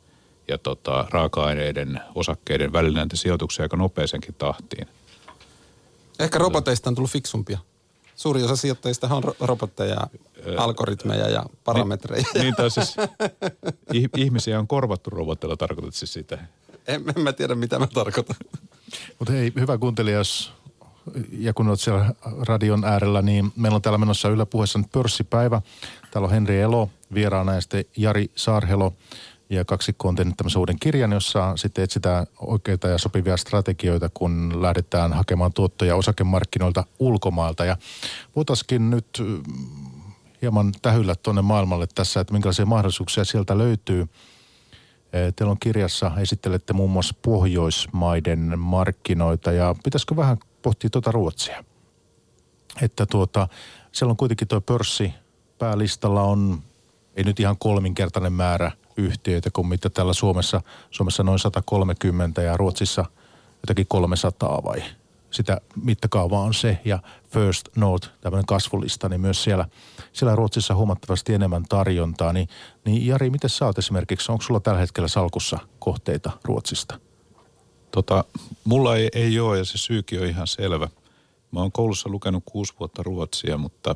[0.47, 4.87] ja tota, raaka-aineiden, osakkeiden välillä näitä sijoituksia aika nopeasenkin tahtiin.
[6.19, 7.59] Ehkä roboteista on tullut fiksumpia.
[8.15, 10.07] Suuri osa sijoittajista on robotteja,
[10.57, 12.23] algoritmeja ja parametreja.
[12.33, 12.95] Niin, niin tai siis
[14.17, 16.37] ihmisiä on korvattu robotteilla, tarkoitat siis sitä?
[16.87, 18.35] En, en mä tiedä, mitä mä tarkoitan.
[19.19, 20.51] Mutta hei, hyvä kuuntelija, jos
[21.31, 22.13] ja kun olet siellä
[22.47, 25.61] radion äärellä, niin meillä on täällä menossa Yle puheessa nyt pörssipäivä.
[26.11, 28.93] Täällä on Henri Elo vieraana ja sitten Jari Saarhelo.
[29.49, 34.61] Ja kaksikko on tehnyt tämmöisen uuden kirjan, jossa sitten etsitään oikeita ja sopivia strategioita, kun
[34.61, 37.65] lähdetään hakemaan tuottoja osakemarkkinoilta ulkomailta.
[37.65, 37.77] Ja
[38.35, 39.43] voitaisiin nyt mm,
[40.41, 44.07] hieman tähyllä tuonne maailmalle tässä, että minkälaisia mahdollisuuksia sieltä löytyy.
[45.35, 51.63] Teillä on kirjassa, esittelette muun muassa Pohjoismaiden markkinoita ja pitäisikö vähän pohtia tuota Ruotsia?
[52.81, 53.47] Että tuota,
[53.91, 55.13] siellä on kuitenkin tuo pörssi
[55.59, 56.61] päälistalla on,
[57.15, 63.05] ei nyt ihan kolminkertainen määrä yhtiöitä kuin mitä täällä Suomessa, Suomessa noin 130 ja Ruotsissa
[63.63, 64.83] jotakin 300 vai
[65.31, 66.79] sitä mittakaavaa on se.
[66.85, 66.99] Ja
[67.31, 69.65] First North, tämmöinen kasvulista, niin myös siellä,
[70.13, 72.33] siellä Ruotsissa huomattavasti enemmän tarjontaa.
[72.33, 72.49] Niin,
[72.85, 76.99] niin Jari, miten sä oot esimerkiksi, onko sulla tällä hetkellä salkussa kohteita Ruotsista?
[77.91, 78.23] Tota,
[78.63, 80.89] mulla ei, ei ole ja se syykin on ihan selvä.
[81.51, 83.95] Mä oon koulussa lukenut kuusi vuotta ruotsia, mutta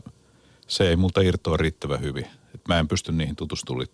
[0.68, 2.26] se ei multa irtoa riittävän hyvin.
[2.56, 3.88] Et mä en pysty niihin tutustumaan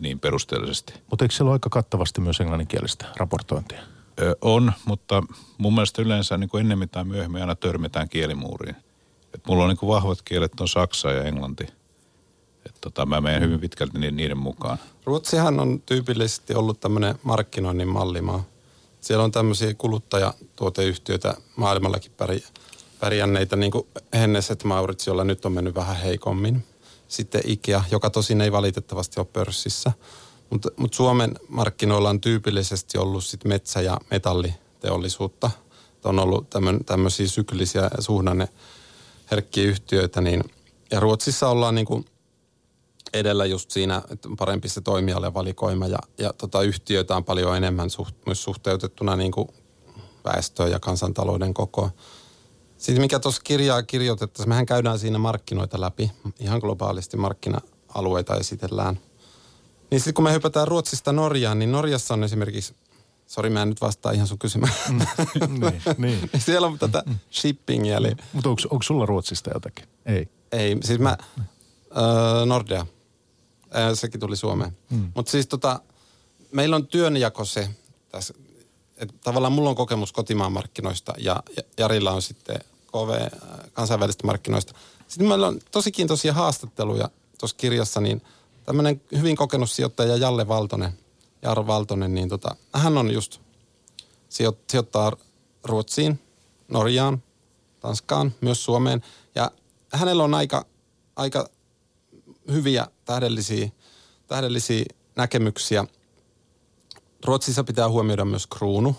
[0.00, 0.94] niin perusteellisesti.
[1.10, 3.80] Mutta eikö siellä ole aika kattavasti myös englanninkielistä raportointia?
[4.20, 5.22] Ö, on, mutta
[5.58, 8.76] mun mielestä yleensä niin kuin ennemmin tai myöhemmin aina törmätään kielimuuriin.
[9.34, 11.66] Et mulla on niin kuin vahvat kielet on saksa ja englanti.
[12.66, 14.78] Et tota, mä menen hyvin pitkälti niiden mukaan.
[15.04, 18.44] Ruotsihan on tyypillisesti ollut tämmöinen markkinoinnin mallimaa.
[19.04, 22.12] Siellä on tämmöisiä kuluttajatuoteyhtiöitä maailmallakin
[23.00, 26.64] pärjänneitä, niin kuin Henneset Maurits, jolla nyt on mennyt vähän heikommin.
[27.08, 29.92] Sitten Ikea, joka tosin ei valitettavasti ole pörssissä–
[30.54, 35.50] mutta mut Suomen markkinoilla on tyypillisesti ollut sit metsä- ja metalliteollisuutta.
[36.04, 36.46] On ollut
[36.86, 38.48] tämmöisiä syklisiä suhdanne
[39.30, 40.20] herkkiä yhtiöitä.
[40.20, 40.44] Niin,
[40.90, 42.04] ja Ruotsissa ollaan niin kuin
[43.14, 47.90] edellä just siinä, että parempi se toimijalle valikoima ja, ja tota, yhtiöitä on paljon enemmän
[47.90, 49.48] suht, myös suhteutettuna niin kuin
[50.24, 51.90] väestöön ja kansantalouden kokoon.
[52.76, 58.98] Sitten mikä tuossa kirjaa kirjoitettaisiin, mehän käydään siinä markkinoita läpi, ihan globaalisti markkina-alueita esitellään–
[59.94, 62.74] niin sitten kun me hypätään Ruotsista Norjaan, niin Norjassa on esimerkiksi,
[63.26, 64.72] sori mä en nyt vastaa ihan sun kysymään.
[64.88, 64.98] Mm,
[65.60, 66.30] niin, niin.
[66.46, 67.96] Siellä on tätä shippingia.
[67.96, 68.12] Eli...
[68.32, 69.84] Mutta onko, onko sulla Ruotsista jotakin?
[70.06, 70.28] Ei.
[70.52, 72.86] Ei, siis mä, äh, Nordea,
[73.94, 74.76] sekin tuli Suomeen.
[74.90, 75.12] Mm.
[75.14, 75.80] Mutta siis tota,
[76.52, 77.68] meillä on työnjako se,
[78.08, 78.34] tässä,
[78.96, 81.42] että tavallaan mulla on kokemus kotimaan markkinoista ja
[81.78, 83.38] Jarilla on sitten KV
[83.72, 84.74] kansainvälistä markkinoista.
[85.08, 88.22] Sitten meillä on tosi kiintoisia haastatteluja tuossa kirjassa, niin–
[88.64, 90.92] tämmöinen hyvin kokenut sijoittaja Jalle Valtonen,
[91.42, 93.40] Jarro Valtonen, niin tota, hän on just
[94.28, 95.12] sijo, sijoittaa
[95.64, 96.20] Ruotsiin,
[96.68, 97.22] Norjaan,
[97.80, 99.02] Tanskaan, myös Suomeen.
[99.34, 99.50] Ja
[99.92, 100.66] hänellä on aika,
[101.16, 101.48] aika
[102.52, 103.68] hyviä tähdellisiä,
[104.26, 104.84] tähdellisiä
[105.16, 105.84] näkemyksiä.
[107.24, 108.96] Ruotsissa pitää huomioida myös kruunu.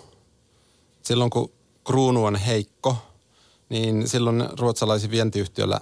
[1.02, 1.52] Silloin kun
[1.84, 2.96] kruunu on heikko,
[3.68, 5.80] niin silloin ruotsalaisen vientiyhtiöllä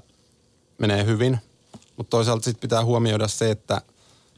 [0.79, 1.39] menee hyvin–
[1.97, 3.83] mutta toisaalta sitten pitää huomioida se, että,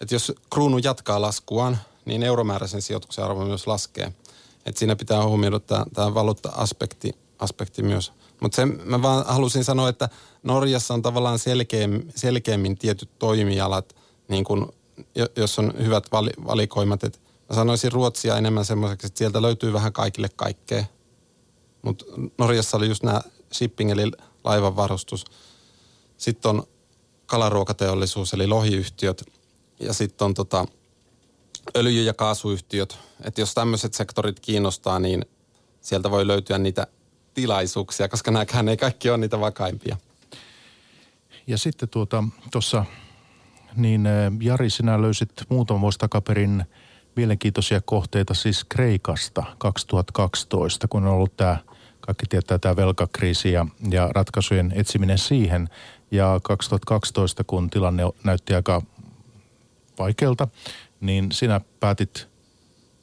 [0.01, 4.13] että jos kruunu jatkaa laskuaan, niin euromääräisen sijoituksen arvo myös laskee.
[4.67, 5.61] Et siinä pitää huomioida
[5.95, 8.13] tämä valuutta-aspekti aspekti myös.
[8.41, 10.09] Mutta sen mä vaan halusin sanoa, että
[10.43, 13.97] Norjassa on tavallaan selkeämmin, selkeämmin tietyt toimialat,
[14.29, 14.73] niin kun,
[15.37, 17.05] jos on hyvät vali, valikoimat.
[17.05, 20.85] Et mä sanoisin Ruotsia enemmän semmoiseksi, että sieltä löytyy vähän kaikille kaikkea.
[21.83, 22.05] Mutta
[22.39, 23.21] Norjassa oli just nämä
[23.53, 24.11] shipping eli
[24.45, 25.25] laivanvarustus.
[26.17, 26.63] Sitten on
[27.27, 29.23] kalaruokateollisuus eli lohiyhtiöt
[29.81, 30.67] ja sitten on tota,
[31.77, 32.99] öljy- ja kaasuyhtiöt.
[33.25, 35.25] Että jos tämmöiset sektorit kiinnostaa, niin
[35.81, 36.87] sieltä voi löytyä niitä
[37.37, 39.97] tilaisuuksia, koska nämäkään ei kaikki ole niitä vakaimpia.
[41.47, 42.85] Ja sitten tuota, tuossa,
[43.77, 44.09] niin
[44.41, 46.65] Jari, sinä löysit muutama vuosi takaperin
[47.17, 51.59] mielenkiintoisia kohteita siis Kreikasta 2012, kun on ollut tämä,
[52.01, 55.69] kaikki tietää tämä velkakriisi ja, ja ratkaisujen etsiminen siihen–
[56.11, 58.83] ja 2012, kun tilanne näytti aika
[59.99, 60.49] vaikealta,
[61.01, 62.29] niin sinä päätit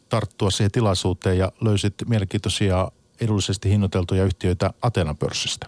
[0.10, 5.68] tarttua siihen tilaisuuteen ja löysit mielenkiintoisia edullisesti hinnoiteltuja yhtiöitä Atenan pörssistä.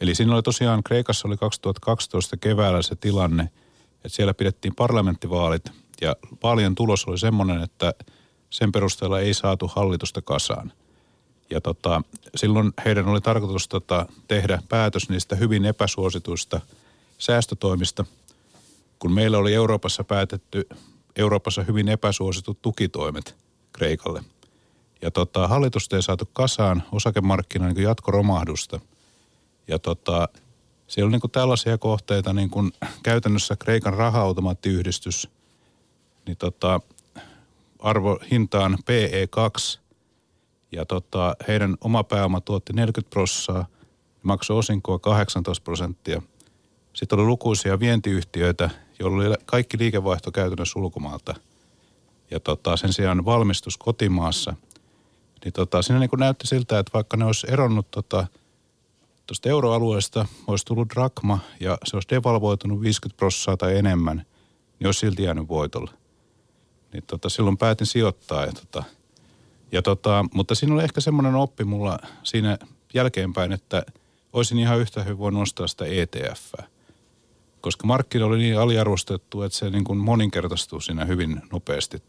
[0.00, 3.50] Eli siinä oli tosiaan, Kreikassa oli 2012 keväällä se tilanne,
[3.94, 7.94] että siellä pidettiin parlamenttivaalit ja vaalien tulos oli semmoinen, että
[8.50, 10.72] sen perusteella ei saatu hallitusta kasaan–
[11.50, 12.02] ja tota,
[12.34, 16.60] silloin heidän oli tarkoitus tota, tehdä päätös niistä hyvin epäsuosituista
[17.18, 18.04] säästötoimista,
[18.98, 20.68] kun meillä oli Euroopassa päätetty
[21.16, 23.34] Euroopassa hyvin epäsuositut tukitoimet
[23.72, 24.24] Kreikalle.
[25.06, 28.80] Ja tota, hallitusta ei saatu kasaan, osakemarkkina niin jatkoromahdusta.
[29.68, 30.28] Ja tota,
[30.86, 35.30] siellä on niin tällaisia kohteita, niin kuin käytännössä Kreikan raha-automaattiyhdistys,
[36.26, 36.80] niin tota,
[37.78, 39.78] arvo hintaan PE2–
[40.72, 43.66] ja tota, heidän oma pääoma tuotti 40 prossaa,
[44.22, 46.22] maksoi osinkoa 18 prosenttia.
[46.92, 51.34] Sitten oli lukuisia vientiyhtiöitä, joilla oli kaikki liikevaihto käytännössä ulkomaalta.
[52.30, 54.54] Ja tota, sen sijaan valmistus kotimaassa.
[55.46, 58.26] Niin tota, siinä niin näytti siltä, että vaikka ne olisi eronnut tota,
[59.26, 64.16] tuosta euroalueesta olisi tullut drakma ja se olisi devalvoitunut 50 prosenttia tai enemmän,
[64.78, 65.90] niin olisi silti jäänyt voitolle.
[66.92, 68.44] Niin tota, silloin päätin sijoittaa.
[68.44, 68.84] Ja tota,
[69.72, 72.58] ja tota, mutta siinä oli ehkä semmoinen oppi mulla siinä
[72.94, 73.86] jälkeenpäin, että
[74.32, 76.52] olisin ihan yhtä hyvin voinut nostaa sitä ETF.
[77.60, 82.02] Koska markkina oli niin aliarvostettu, että se niin kuin moninkertaistuu siinä hyvin nopeasti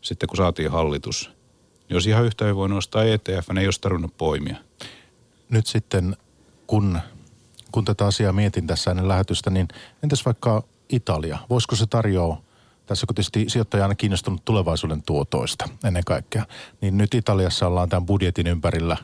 [0.00, 1.35] sitten kun saatiin hallitus.
[1.88, 4.56] Niin olisi ihan yhtä hyvin voinut nostaa ETF, ne ei olisi tarvinnut poimia.
[5.50, 6.16] Nyt sitten,
[6.66, 7.00] kun,
[7.72, 9.68] kun tätä asiaa mietin tässä ennen lähetystä, niin
[10.02, 11.38] entäs vaikka Italia?
[11.50, 12.46] Voisiko se tarjoa
[12.86, 16.46] tässä kun tietysti sijoittaja on kiinnostunut tulevaisuuden tuotoista ennen kaikkea,
[16.80, 18.96] niin nyt Italiassa ollaan tämän budjetin ympärillä,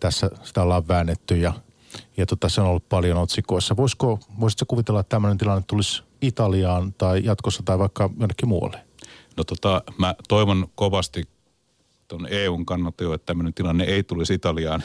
[0.00, 1.52] tässä sitä ollaan väännetty ja,
[2.16, 3.76] ja tota, se on ollut paljon otsikoissa.
[3.76, 8.84] Voisiko, voisitko kuvitella, että tämmöinen tilanne tulisi Italiaan tai jatkossa tai vaikka jonnekin muualle?
[9.36, 11.28] No tota, mä toivon kovasti
[12.08, 14.82] tuon EUn kannalta jo, että tämmöinen tilanne ei tulisi Italiaan.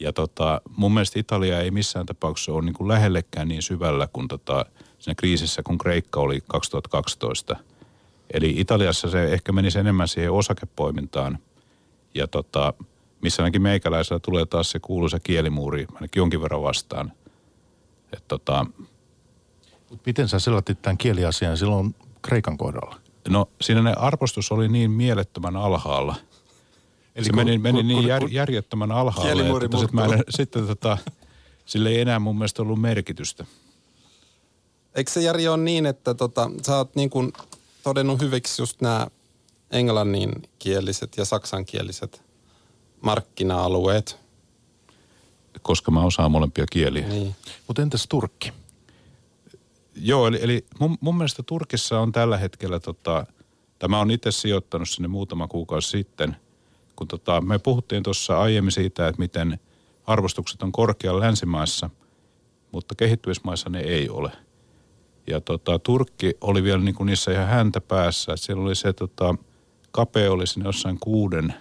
[0.00, 4.28] Ja tota, mun mielestä Italia ei missään tapauksessa ole niin kuin lähellekään niin syvällä kuin
[4.28, 4.66] tota,
[4.98, 7.56] siinä kriisissä, kun Kreikka oli 2012.
[8.32, 11.38] Eli Italiassa se ehkä menisi enemmän siihen osakepoimintaan.
[12.14, 12.74] Ja tota,
[13.22, 17.12] missä ainakin meikäläisellä tulee taas se kuuluisa kielimuuri ainakin jonkin verran vastaan.
[18.12, 18.66] Et tota,
[20.06, 22.96] Miten sä selatit tämän kieliasian silloin Kreikan kohdalla?
[23.28, 26.16] No siinä ne arvostus oli niin mielettömän alhaalla.
[27.18, 30.24] Eli se kun, meni, meni kun, niin jär, järjettömän alhaalle, että tota sit mä en,
[30.30, 30.98] sitten tota,
[31.64, 33.44] sille ei enää mun mielestä ollut merkitystä.
[34.94, 37.32] Eikö se Jari ole niin, että tota, sä oot niin kuin
[37.82, 39.06] todennut hyviksi just nämä
[39.70, 42.22] englanninkieliset ja saksankieliset
[43.00, 44.18] markkina-alueet?
[45.62, 47.08] Koska mä osaan molempia kieliä.
[47.08, 47.34] Niin.
[47.66, 48.52] Mutta entäs Turkki?
[49.94, 53.26] Joo, eli, eli mun, mun mielestä Turkissa on tällä hetkellä, tota,
[53.78, 56.36] tämä on itse sijoittanut sinne muutama kuukausi sitten,
[56.98, 59.60] kun tota, me puhuttiin tuossa aiemmin siitä, että miten
[60.06, 61.90] arvostukset on korkealla länsimaissa,
[62.72, 64.32] mutta kehittymismaissa ne ei ole.
[65.26, 68.92] Ja tota, Turkki oli vielä niin kuin niissä ihan häntä päässä, että siellä oli se
[68.92, 69.34] tota,
[69.90, 71.54] kapea oli sinne jossain kuuden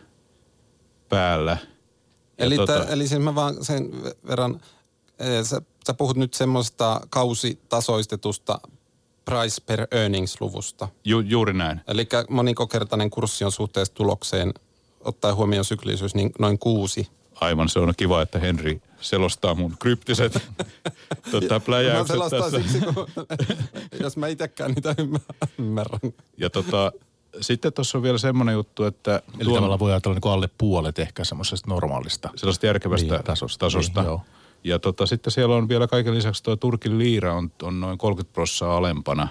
[1.10, 1.58] päällä.
[2.38, 3.92] Eli, tota, t- eli siis mä vaan sen
[4.28, 4.62] verran,
[5.44, 8.60] sä sä puhut nyt semmoista kausitasoistetusta
[9.26, 10.88] price per earnings-luvusta.
[11.06, 11.82] Ju, juuri näin.
[11.88, 14.54] Eli monikokertainen kurssi on suhteessa tulokseen,
[15.08, 17.08] ottaen huomioon syklisyys, niin noin kuusi.
[17.42, 20.34] Aivan, se on kiva, että Henri selostaa mun kryptiset
[21.32, 22.62] tota, pläjäykset mä tässä.
[22.62, 23.08] Siksi, kun,
[24.04, 24.96] jos mä itsekään niitä
[25.60, 26.14] ymmärrän.
[26.38, 26.92] Ja tota,
[27.42, 29.22] sitten tuossa on vielä semmoinen juttu, että...
[29.36, 32.30] Eli tuon, tavallaan voi ajatella niin alle puolet ehkä semmoisesta normaalista.
[32.36, 33.66] Sellaista järkevästä niin, tasosta.
[33.66, 34.02] tasosta.
[34.02, 34.22] Niin, joo.
[34.64, 38.34] Ja tota, sitten siellä on vielä kaiken lisäksi tuo Turkin liira on, on noin 30
[38.34, 39.28] prosenttia alempana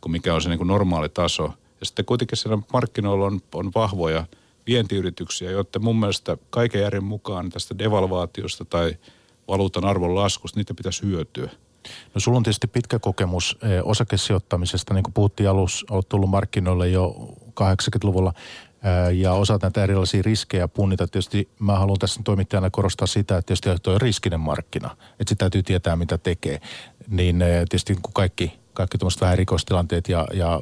[0.00, 1.52] kuin mikä on se niin kuin normaali taso.
[1.80, 4.24] Ja sitten kuitenkin siellä markkinoilla on, on vahvoja
[4.68, 8.96] vientiyrityksiä, joiden mun mielestä kaiken järjen mukaan tästä devalvaatiosta tai
[9.48, 11.50] valuutan arvon laskusta, niitä pitäisi hyötyä.
[12.14, 16.88] No sulla on tietysti pitkä kokemus eh, osakesijoittamisesta, niin kuin puhuttiin alussa, olet tullut markkinoille
[16.88, 18.32] jo 80-luvulla
[19.12, 21.08] ja osaat näitä erilaisia riskejä punnita.
[21.08, 25.38] Tietysti mä haluan tässä toimittajana korostaa sitä, että tietysti tuo on riskinen markkina, että sitä
[25.38, 26.60] täytyy tietää, mitä tekee.
[27.08, 30.60] Niin tietysti kun kaikki, kaikki tuommoiset vähän erikoistilanteet ja, ja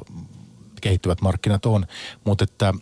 [0.81, 1.85] kehittyvät markkinat on,
[2.23, 2.73] mutta että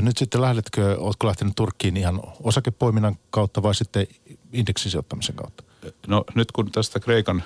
[0.00, 4.06] nyt sitten lähdetkö, oletko lähtenyt Turkkiin ihan osakepoiminnan kautta vai sitten
[4.52, 5.64] indeksisijoittamisen kautta?
[6.06, 7.42] No nyt kun tästä Kreikan,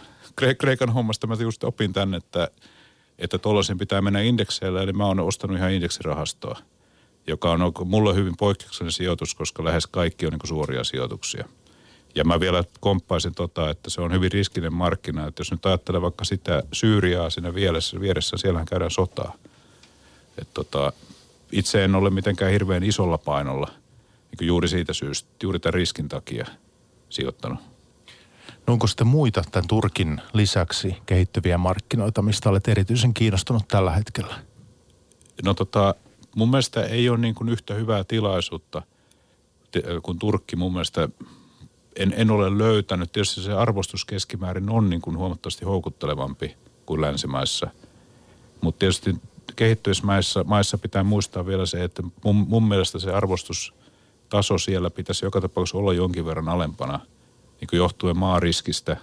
[0.59, 2.49] Kreikan hommasta mä just opin tänne, että,
[3.19, 6.59] että tuollaisen pitää mennä indekseillä, eli mä oon ostanut ihan indeksirahastoa–
[7.27, 11.49] joka on mulle hyvin poikkeuksellinen sijoitus, koska lähes kaikki on niin suoria sijoituksia.
[12.15, 15.27] Ja mä vielä komppaisin tota, että se on hyvin riskinen markkina.
[15.27, 19.35] Että jos nyt ajattelee vaikka sitä Syyriaa siinä vieressä, vieressä siellähän käydään sotaa.
[20.39, 20.93] Et tota,
[21.53, 23.71] itse en ole mitenkään hirveän isolla painolla
[24.31, 26.47] niin juuri siitä syystä, juuri tämän riskin takia
[27.09, 27.59] sijoittanut.
[28.67, 34.35] No onko sitten muita tämän Turkin lisäksi kehittyviä markkinoita, mistä olet erityisen kiinnostunut tällä hetkellä?
[35.45, 35.95] No tota,
[36.37, 38.83] mun mielestä ei ole niin kuin yhtä hyvää tilaisuutta
[40.03, 41.09] kuin Turkki mun mielestä
[41.97, 43.13] en, en ole löytänyt.
[43.13, 47.71] Tietysti se arvostus keskimäärin on niin kuin huomattavasti houkuttelevampi kuin länsimaissa.
[48.61, 49.15] Mutta tietysti
[49.57, 55.41] kehittymismaissa maissa pitää muistaa vielä se, että mun, mun mielestä se arvostustaso siellä pitäisi joka
[55.41, 57.01] tapauksessa olla jonkin verran alempana,
[57.61, 58.97] niin kuin johtuen maariskistä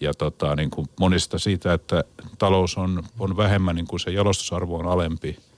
[0.00, 2.04] ja tota, niin kuin monista siitä, että
[2.38, 5.36] talous on, on vähemmän, niin kuin se jalostusarvo on alempi–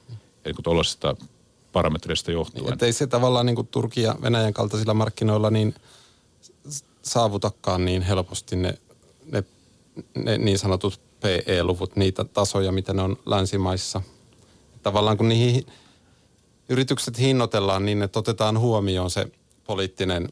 [0.44, 1.16] Eli kun tuollaisesta
[1.72, 2.64] parametreista johtuen.
[2.64, 5.74] Niin, että ei se tavallaan niin kuin Turkin ja Venäjän kaltaisilla markkinoilla niin
[7.02, 8.78] saavutakaan niin helposti ne,
[9.32, 9.44] ne,
[10.14, 14.02] ne niin sanotut PE-luvut, niitä tasoja, mitä ne on länsimaissa.
[14.82, 15.66] Tavallaan kun niihin
[16.68, 19.26] yritykset hinnoitellaan niin, että otetaan huomioon se
[19.64, 20.28] poliittinen,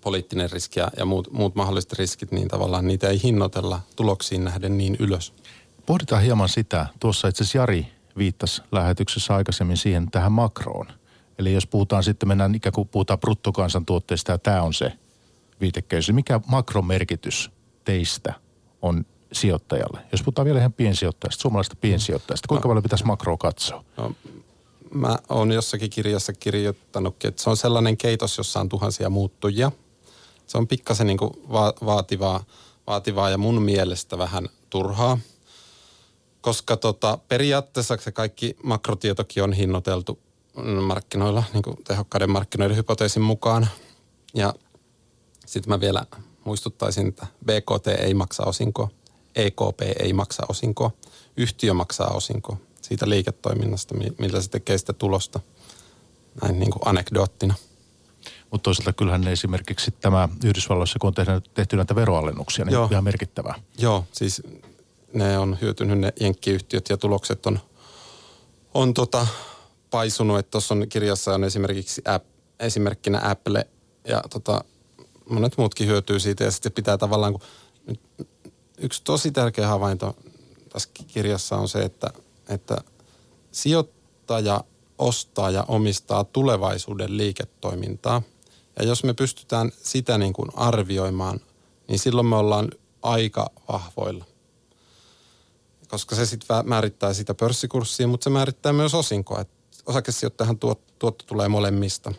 [0.00, 4.78] poliittinen riski ja, ja muut, muut mahdolliset riskit, niin tavallaan niitä ei hinnoitella tuloksiin nähden
[4.78, 5.32] niin ylös.
[5.86, 6.86] Pohditaan hieman sitä.
[7.00, 7.86] Tuossa itse asiassa Jari
[8.18, 10.86] viittasi lähetyksessä aikaisemmin siihen tähän makroon.
[11.38, 14.92] Eli jos puhutaan sitten, mennään ikään kuin puhutaan bruttokansantuotteesta ja tämä on se
[15.60, 16.12] viitekeys.
[16.12, 17.50] Mikä makromerkitys
[17.84, 18.34] teistä
[18.82, 20.00] on sijoittajalle?
[20.12, 22.70] Jos puhutaan vielä ihan piensijoittajasta, suomalaisesta piensijoittajasta, kuinka no.
[22.70, 23.84] paljon pitäisi makroa katsoa?
[23.96, 24.12] No,
[24.94, 29.72] mä oon jossakin kirjassa kirjoittanutkin, että se on sellainen keitos, jossa on tuhansia muuttujia.
[30.46, 31.18] Se on pikkasen niin
[31.52, 32.44] va- vaativaa,
[32.86, 35.18] vaativaa ja mun mielestä vähän turhaa,
[36.40, 40.18] koska tota, periaatteessa se kaikki makrotietokin on hinnoiteltu
[40.80, 43.68] markkinoilla, niin kuin tehokkaiden markkinoiden hypoteesin mukaan.
[44.34, 44.54] Ja
[45.46, 46.06] sitten mä vielä
[46.44, 48.88] muistuttaisin, että BKT ei maksa osinkoa,
[49.36, 50.90] EKP ei maksa osinkoa,
[51.36, 55.40] yhtiö maksaa osinkoa siitä liiketoiminnasta, millä se tekee sitä tulosta.
[56.42, 57.54] Näin niin kuin anekdoottina.
[58.50, 62.88] Mutta toisaalta kyllähän esimerkiksi tämä Yhdysvalloissa, kun on tehty, tehty näitä veroalennuksia, niin Joo.
[62.90, 63.54] ihan merkittävää.
[63.78, 64.42] Joo, siis
[65.12, 67.60] ne on hyötynyt ne jenkkiyhtiöt ja tulokset on,
[68.74, 69.26] on tota,
[69.90, 70.38] paisunut.
[70.38, 72.26] Että tuossa on kirjassa on esimerkiksi app,
[72.60, 73.66] esimerkkinä Apple
[74.08, 74.64] ja tota,
[75.28, 77.42] monet muutkin hyötyy siitä ja sitten pitää tavallaan, kun
[77.86, 78.00] nyt
[78.78, 80.16] yksi tosi tärkeä havainto
[80.76, 82.10] tässä kirjassa on se, että,
[82.48, 82.76] että
[83.52, 84.64] sijoittaja
[84.98, 88.22] ostaa ja omistaa tulevaisuuden liiketoimintaa.
[88.78, 91.40] Ja jos me pystytään sitä niin kuin arvioimaan,
[91.88, 92.68] niin silloin me ollaan
[93.02, 94.24] aika vahvoilla.
[95.88, 99.44] Koska se sitten määrittää sitä pörssikurssia, mutta se määrittää myös osinkoa.
[99.86, 102.12] osakesijoittajan tuot, tuotto tulee molemmista.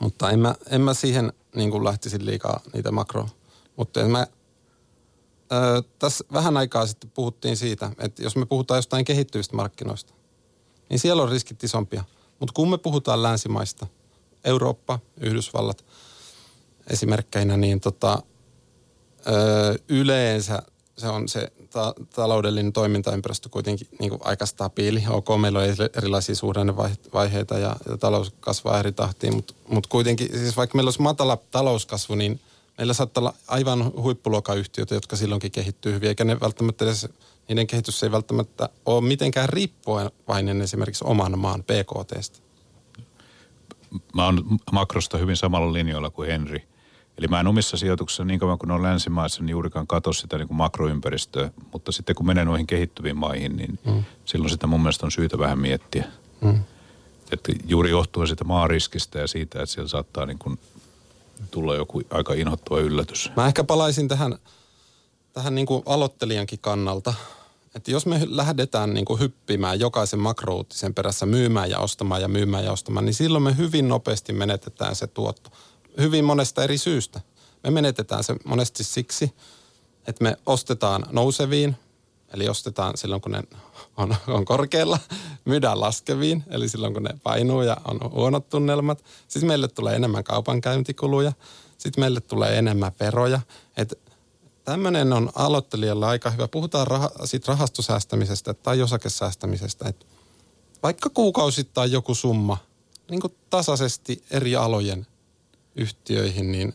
[0.00, 3.28] Mutta en mä, en mä siihen niin kuin lähtisin liikaa niitä makro.
[3.76, 4.26] Mutta mä,
[5.98, 10.14] tässä vähän aikaa sitten puhuttiin siitä, että jos me puhutaan jostain kehittyvistä markkinoista,
[10.88, 12.04] niin siellä on riskit isompia.
[12.38, 13.86] Mutta kun me puhutaan länsimaista,
[14.44, 15.84] Eurooppa, Yhdysvallat
[16.90, 18.22] esimerkkeinä, niin tota,
[19.26, 20.62] ö, yleensä
[20.98, 25.04] se on se ta- taloudellinen toimintaympäristö kuitenkin niin kuin aika stabiili.
[25.08, 25.64] Ok, meillä on
[25.96, 31.02] erilaisia suhdannevaiheita ja, ja talous kasvaa eri tahtiin, mutta mut kuitenkin, siis vaikka meillä olisi
[31.02, 32.40] matala talouskasvu, niin
[32.78, 37.08] meillä saattaa olla aivan huippuluokan yhtiöitä, jotka silloinkin kehittyy hyvin, eikä ne välttämättä edes,
[37.48, 42.38] niiden kehitys ei välttämättä ole mitenkään riippuvainen esimerkiksi oman maan PKTstä.
[44.14, 46.72] Mä oon makrosta hyvin samalla linjoilla kuin Henri
[47.18, 50.48] Eli mä en omissa sijoituksissa niin kauan kuin on länsimaissa, niin juurikaan katso sitä niin
[50.48, 51.50] kuin makroympäristöä.
[51.72, 54.04] Mutta sitten kun menee noihin kehittyviin maihin, niin mm.
[54.24, 56.04] silloin sitä mun mielestä on syytä vähän miettiä.
[56.40, 56.64] Mm.
[57.32, 60.58] Että juuri johtuen sitä maariskistä ja siitä, että siellä saattaa niin kuin
[61.50, 63.30] tulla joku aika inhottava yllätys.
[63.36, 64.38] Mä ehkä palaisin tähän,
[65.32, 67.14] tähän niin kuin aloittelijankin kannalta.
[67.74, 72.64] Että jos me lähdetään niin kuin hyppimään jokaisen makrouutisen perässä myymään ja ostamaan ja myymään
[72.64, 75.50] ja ostamaan, niin silloin me hyvin nopeasti menetetään se tuotto
[76.00, 77.20] hyvin monesta eri syystä.
[77.64, 79.34] Me menetetään se monesti siksi,
[80.06, 81.76] että me ostetaan nouseviin,
[82.34, 83.42] eli ostetaan silloin kun ne
[83.96, 84.98] on, on korkealla,
[85.44, 89.04] myydään laskeviin, eli silloin kun ne painuu ja on huonot tunnelmat.
[89.28, 91.32] Sitten meille tulee enemmän kaupankäyntikuluja,
[91.78, 93.40] sitten meille tulee enemmän veroja.
[93.76, 93.96] Että
[94.64, 96.48] tämmöinen on aloittelijalle aika hyvä.
[96.48, 100.06] Puhutaan rah- siitä rahastosäästämisestä tai osakesäästämisestä, että
[100.82, 102.56] vaikka kuukausittain joku summa,
[103.10, 105.06] niin kuin tasaisesti eri alojen
[105.76, 106.74] yhtiöihin, niin,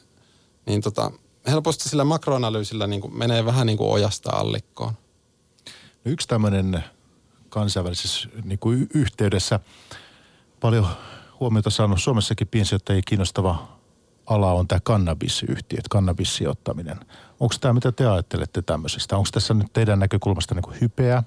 [0.65, 1.11] niin tota,
[1.47, 4.93] helposti sillä makroanalyysillä niin kuin menee vähän niin kuin ojasta allikkoon.
[6.05, 6.83] Yksi tämmöinen
[7.49, 9.59] kansainvälisessä niin kuin yhteydessä
[10.59, 10.87] paljon
[11.39, 13.77] huomiota saanut Suomessakin piensijoittajia kiinnostava
[14.25, 16.99] ala on tämä kannabisyhtiöt, kannabissijoittaminen.
[17.39, 19.17] Onko tämä, mitä te ajattelette tämmöisestä?
[19.17, 21.23] Onko tässä nyt teidän näkökulmasta niin kuin hypeä?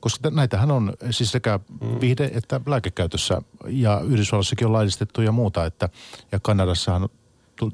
[0.00, 2.00] Koska näitähän on siis sekä mm.
[2.00, 5.66] viihde- että lääkekäytössä ja Yhdysvalloissakin on laillistettu ja muuta.
[5.66, 5.88] Että,
[6.32, 7.08] ja Kanadassahan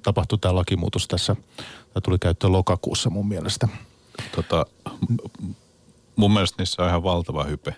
[0.03, 1.35] tapahtui tämä lakimuutos tässä.
[1.35, 3.69] Tämä tuli käyttöön lokakuussa mun mielestä.
[4.37, 4.67] Tota,
[6.17, 7.77] mun mielestä niissä on ihan valtava hype.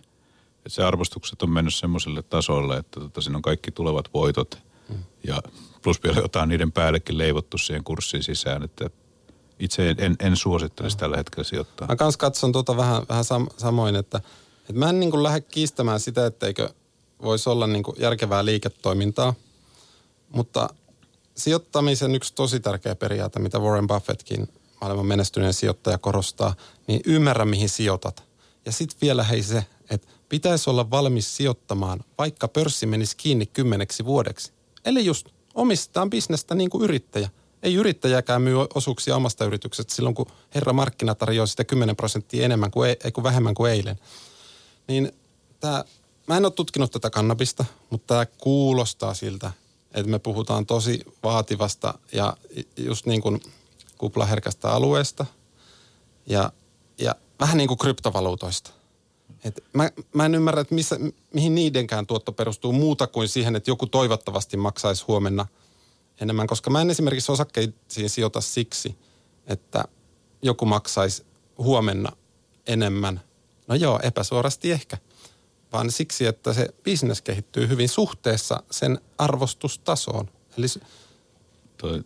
[0.67, 4.59] Et se arvostukset on mennyt semmoiselle tasolle, että tota, siinä on kaikki tulevat voitot
[4.89, 4.97] mm.
[5.25, 5.43] ja
[5.83, 8.91] plus vielä jotain niiden päällekin leivottu siihen kurssiin sisään, että
[9.59, 11.89] itse en, en suosittelisi tällä hetkellä sijoittaa.
[11.89, 14.19] Mä kans katson tuota vähän, vähän sam, samoin, että,
[14.61, 16.71] että mä en niin lähde kiistämään sitä, etteikö
[17.23, 19.35] voisi olla niin järkevää liiketoimintaa,
[20.29, 20.69] mutta
[21.37, 24.49] sijoittamisen yksi tosi tärkeä periaate, mitä Warren Buffettkin
[24.81, 26.55] maailman menestyneen sijoittaja korostaa,
[26.87, 28.28] niin ymmärrä mihin sijoitat.
[28.69, 34.05] Ja sitten vielä hei se, että pitäisi olla valmis sijoittamaan, vaikka pörssi menisi kiinni kymmeneksi
[34.05, 34.53] vuodeksi.
[34.85, 37.31] Eli just omistetaan bisnestä niin kuin yrittäjä.
[37.63, 42.71] Ei yrittäjäkään myy osuuksia omasta yrityksestä silloin, kun herra markkina tarjoaa sitä 10 prosenttia enemmän
[42.71, 43.99] kuin, ei, kuin vähemmän kuin eilen.
[44.89, 45.13] Niin
[45.61, 45.85] tämä,
[46.27, 49.53] mä en ole tutkinut tätä kannabista, mutta tämä kuulostaa siltä,
[49.95, 52.37] että me puhutaan tosi vaativasta ja
[52.77, 53.41] just niin kuin
[53.99, 55.27] kuplaherkästä alueesta
[56.27, 56.53] ja,
[56.99, 58.71] ja vähän niin kuin kryptovaluutoista.
[59.45, 60.99] Et mä, mä en ymmärrä, että missä,
[61.35, 65.47] mihin niidenkään tuotto perustuu muuta kuin siihen, että joku toivottavasti maksaisi huomenna
[66.21, 68.99] enemmän, koska mä en esimerkiksi osakkeisiin sijoita siksi,
[69.47, 69.85] että
[70.43, 71.25] joku maksaisi
[71.59, 72.13] huomenna
[72.67, 73.21] enemmän.
[73.69, 74.99] No joo, epäsuorasti ehkä.
[75.73, 80.31] Vaan siksi, että se bisnes kehittyy hyvin suhteessa sen arvostustasoon.
[80.59, 80.67] Eli
[81.79, 82.03] Toi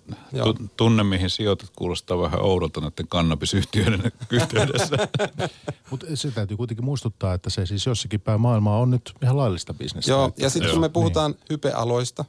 [0.76, 4.96] tunne, mihin sijoitat, kuulostaa vähän oudolta näiden kannabisyhtiöiden yhteydessä.
[5.90, 9.74] Mutta se täytyy kuitenkin muistuttaa, että se siis jossakin päin maailmaa on nyt ihan laillista
[9.74, 10.10] bisnestä.
[10.10, 11.40] Joo, ja sitten kun me puhutaan niin.
[11.50, 12.24] hypealoista,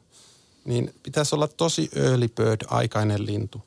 [0.66, 3.62] niin pitäisi olla tosi early bird-aikainen lintu.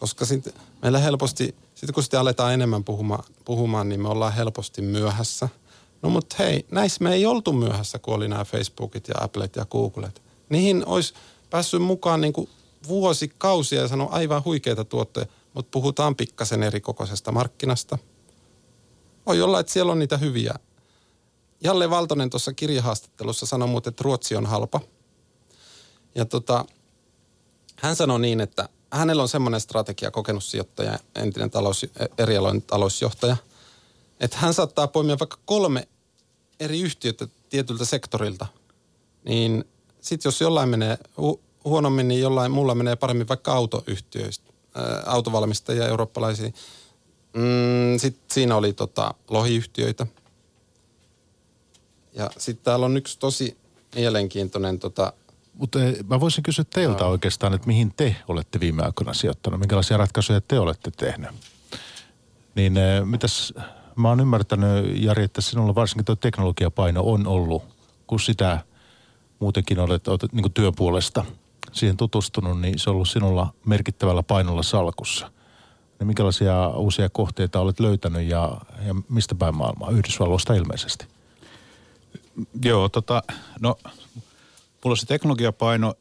[0.00, 4.82] Koska sitten meillä helposti, sitten kun sitten aletaan enemmän puhumaan, puhumaan, niin me ollaan helposti
[4.82, 5.48] myöhässä.
[6.02, 9.64] No mutta hei, näissä me ei oltu myöhässä, kun oli nämä Facebookit ja Applet ja
[9.64, 10.22] Googlet.
[10.48, 11.14] Niihin olisi
[11.50, 12.48] päässyt mukaan niin kuin
[12.88, 17.98] vuosikausia ja sanoo aivan huikeita tuotteita, mutta puhutaan pikkasen eri kokoisesta markkinasta.
[19.26, 20.54] Voi olla, että siellä on niitä hyviä.
[21.64, 24.80] Jalle Valtonen tuossa kirjahaastattelussa sanoi muuten, että Ruotsi on halpa.
[26.14, 26.64] Ja tota,
[27.76, 31.86] hän sanoi niin, että hänellä on semmoinen strategia, kokenut sijoittaja, entinen talous,
[32.18, 33.36] eri alojen talousjohtaja,
[34.20, 35.88] että hän saattaa poimia vaikka kolme
[36.60, 38.46] eri yhtiötä tietyltä sektorilta.
[39.24, 39.64] Niin
[40.00, 40.98] sitten jos jollain menee
[41.64, 46.50] huonommin, niin jollain mulla menee paremmin vaikka autoyhtiöistä, ää, autovalmistajia eurooppalaisia.
[47.36, 50.06] Mm, sitten siinä oli tota, lohiyhtiöitä.
[52.12, 53.56] Ja sitten täällä on yksi tosi
[53.94, 55.12] mielenkiintoinen tota,
[55.60, 57.10] mutta eh, mä voisin kysyä teiltä no.
[57.10, 61.34] oikeastaan, että mihin te olette viime aikoina sijoittanut, minkälaisia ratkaisuja te olette tehneet.
[62.54, 63.54] Niin eh, mitäs,
[63.96, 67.62] mä oon ymmärtänyt Jari, että sinulla varsinkin tuo teknologiapaino on ollut,
[68.06, 68.60] kun sitä
[69.38, 71.24] muutenkin olet, olet niin työpuolesta
[71.72, 75.30] siihen tutustunut, niin se on ollut sinulla merkittävällä painolla salkussa.
[75.98, 79.90] Niin minkälaisia uusia kohteita olet löytänyt ja, ja mistä päin maailmaa?
[79.90, 81.06] Yhdysvalloista ilmeisesti.
[82.64, 83.22] Joo, tota,
[83.60, 83.76] no
[84.84, 85.94] mulla se teknologiapaino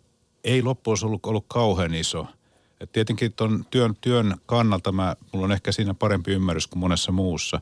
[0.43, 2.27] ei loppujen ollut, ollut kauhean iso.
[2.79, 7.11] Et tietenkin tuon työn, työn kannalta mä, mulla on ehkä siinä parempi ymmärrys kuin monessa
[7.11, 7.61] muussa.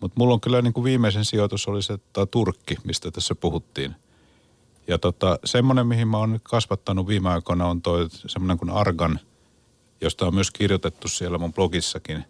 [0.00, 1.98] Mutta mulla on kyllä niin kuin viimeisen sijoitus oli se
[2.30, 3.94] Turkki, mistä tässä puhuttiin.
[4.88, 9.20] Ja tota, semmoinen, mihin mä oon nyt kasvattanut viime aikoina, on toi semmoinen kuin Argan,
[10.00, 12.24] josta on myös kirjoitettu siellä mun blogissakin.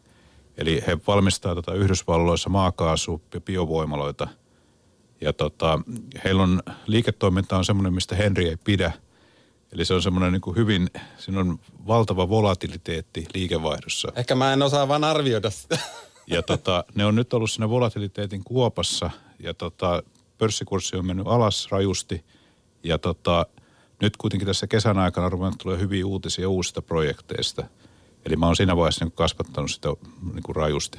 [0.56, 4.28] Eli he valmistaa tota Yhdysvalloissa maakaasu- ja biovoimaloita.
[5.20, 5.80] Ja tota,
[6.24, 8.92] heillä on, liiketoiminta on semmoinen, mistä Henri ei pidä.
[9.72, 14.12] Eli se on semmoinen niin kuin hyvin, siinä on valtava volatiliteetti liikevaihdossa.
[14.16, 15.78] Ehkä mä en osaa vaan arvioida sitä.
[16.26, 20.02] Ja tota, ne on nyt ollut siinä volatiliteetin kuopassa ja tota,
[20.38, 22.24] pörssikurssi on mennyt alas rajusti–
[22.84, 23.46] ja tota,
[24.02, 27.64] nyt kuitenkin tässä kesän aikana ruvennut tulee hyviä uutisia uusista projekteista.
[28.26, 29.88] Eli mä oon siinä vaiheessa niin kasvattanut sitä
[30.32, 30.98] niin kuin rajusti.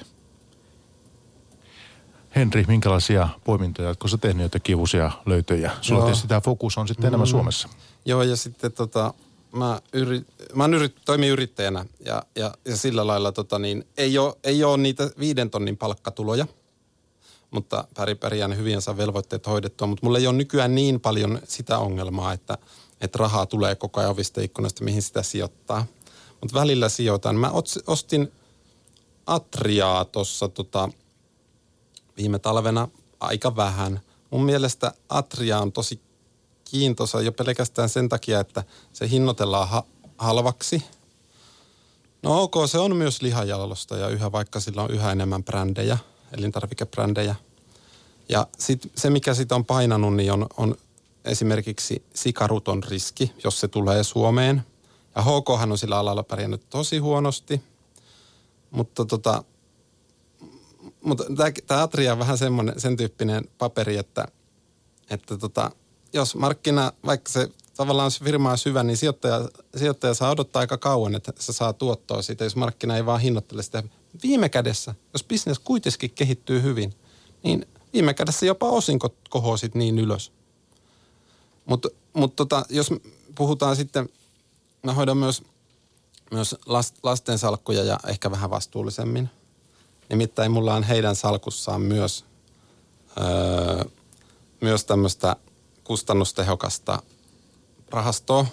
[2.35, 5.71] Henri, minkälaisia poimintoja, oletko sä tehnyt jotakin uusia löytöjä?
[5.81, 6.05] Sulla Joo.
[6.05, 7.07] tietysti tämä fokus on sitten mm.
[7.07, 7.69] enemmän Suomessa.
[8.05, 9.13] Joo, ja sitten tota,
[9.55, 10.21] mä, yri,
[10.55, 14.77] mä yrit, toimin yrittäjänä ja, ja, ja sillä lailla tota, niin, ei, ole, ei ole
[14.77, 16.47] niitä viiden tonnin palkkatuloja–
[17.53, 17.87] mutta
[18.19, 19.87] pärjään hyvin saa velvoitteet hoidettua.
[19.87, 22.57] Mutta mulla ei ole nykyään niin paljon sitä ongelmaa, että,
[23.01, 25.85] että rahaa tulee koko ajan ovista ikkunasta, mihin sitä sijoittaa.
[26.41, 27.35] Mutta välillä sijoitan.
[27.35, 27.51] Mä
[27.87, 28.31] ostin
[29.25, 30.89] Atriaa tuossa tota,
[32.17, 32.87] viime talvena
[33.19, 33.99] aika vähän.
[34.29, 36.01] Mun mielestä Atria on tosi
[36.65, 39.85] kiintoisa jo pelkästään sen takia, että se hinnoitellaan ha-
[40.17, 40.83] halvaksi.
[42.23, 45.97] No ok, se on myös lihajalosta ja yhä vaikka sillä on yhä enemmän brändejä–
[46.37, 47.35] elintarvikebrändejä.
[48.29, 50.75] Ja sit se, mikä sitä on painanut, niin on, on
[51.25, 54.63] esimerkiksi sikaruton riski, jos se tulee Suomeen.
[55.15, 57.61] Ja HK on sillä alalla pärjännyt tosi huonosti.
[58.71, 59.43] Mutta tota,
[61.03, 61.23] mutta
[61.67, 64.27] tämä Atria on vähän semmoinen, sen tyyppinen paperi, että,
[65.09, 65.71] että tota,
[66.13, 70.77] jos markkina, vaikka se tavallaan se firma on syvä, niin sijoittaja, sijoittaja saa odottaa aika
[70.77, 73.83] kauan, että se saa tuottoa siitä, jos markkina ei vaan hinnoittele sitä
[74.23, 76.93] viime kädessä, jos bisnes kuitenkin kehittyy hyvin,
[77.43, 80.31] niin viime kädessä jopa osinkot kohosit niin ylös.
[81.65, 82.89] Mutta mut tota, jos
[83.35, 84.09] puhutaan sitten,
[84.83, 85.43] mä hoidan myös,
[86.31, 89.29] myös last, lasten salkkuja ja ehkä vähän vastuullisemmin.
[90.09, 92.25] Nimittäin mulla on heidän salkussaan myös,
[93.21, 93.85] öö,
[94.61, 95.35] myös tämmöistä
[95.83, 97.03] kustannustehokasta
[97.89, 98.45] rahastoa.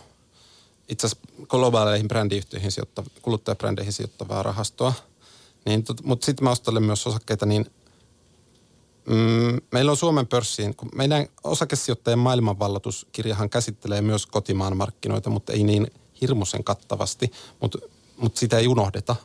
[0.89, 4.93] Itse asiassa globaaleihin brändiyhtiöihin sijoittava, kuluttajabrändeihin sijoittavaa rahastoa–
[5.65, 7.67] niin, mutta sitten mä ostelen myös osakkeita, niin
[9.07, 15.65] mm, meillä on Suomen pörssiin, kun meidän osakesijoittajien maailmanvallatuskirjahan käsittelee myös kotimaan markkinoita, mutta ei
[15.65, 15.87] niin
[16.21, 17.79] hirmuisen kattavasti, mutta,
[18.17, 19.17] mutta sitä ei unohdeta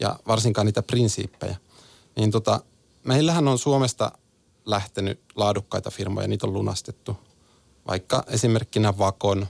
[0.00, 1.56] ja varsinkaan niitä prinsiippejä.
[2.16, 2.60] Niin tota,
[3.04, 4.12] meillähän on Suomesta
[4.66, 7.16] lähtenyt laadukkaita firmoja, niitä on lunastettu.
[7.88, 9.46] Vaikka esimerkkinä Vakon,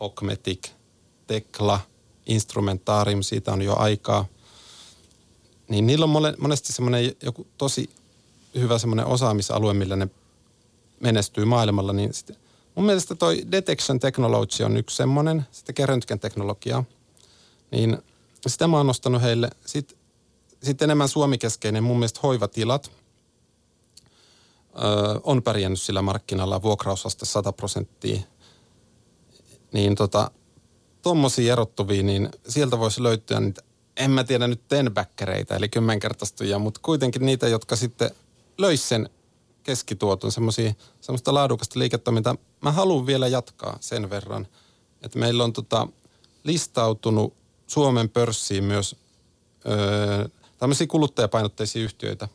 [0.00, 0.68] Okmetik,
[1.26, 1.80] Tekla,
[2.26, 4.24] Instrumentarium, siitä on jo aikaa.
[5.70, 7.90] Niin niillä on monesti semmoinen joku tosi
[8.54, 10.08] hyvä semmoinen osaamisalue, millä ne
[11.00, 12.36] menestyy maailmalla, niin sitten
[12.74, 16.84] mun mielestä toi detection technology on yksi semmoinen, sitten kerröntgen teknologia,
[17.70, 17.98] niin
[18.46, 19.50] sitä mä oon nostanut heille.
[19.66, 19.98] Sitten
[20.62, 22.90] sit enemmän suomikeskeinen mun mielestä hoivatilat
[24.82, 28.20] öö, on pärjännyt sillä markkinalla vuokrausaste 100 prosenttia.
[29.72, 30.30] Niin tota,
[31.02, 33.62] tommosia erottuvia, niin sieltä voisi löytyä niitä,
[34.00, 38.10] en mä tiedä nyt tenbäkkäreitä, eli kymmenkertaistujia, mutta kuitenkin niitä, jotka sitten
[38.58, 39.08] löisi sen
[39.62, 42.36] keskituoton, semmoista laadukasta liiketoimintaa.
[42.60, 44.46] Mä haluan vielä jatkaa sen verran,
[45.02, 45.88] että meillä on tota,
[46.44, 47.34] listautunut
[47.66, 48.96] Suomen pörssiin myös
[49.66, 50.28] öö,
[50.58, 52.28] tämmöisiä kuluttajapainotteisia yhtiöitä,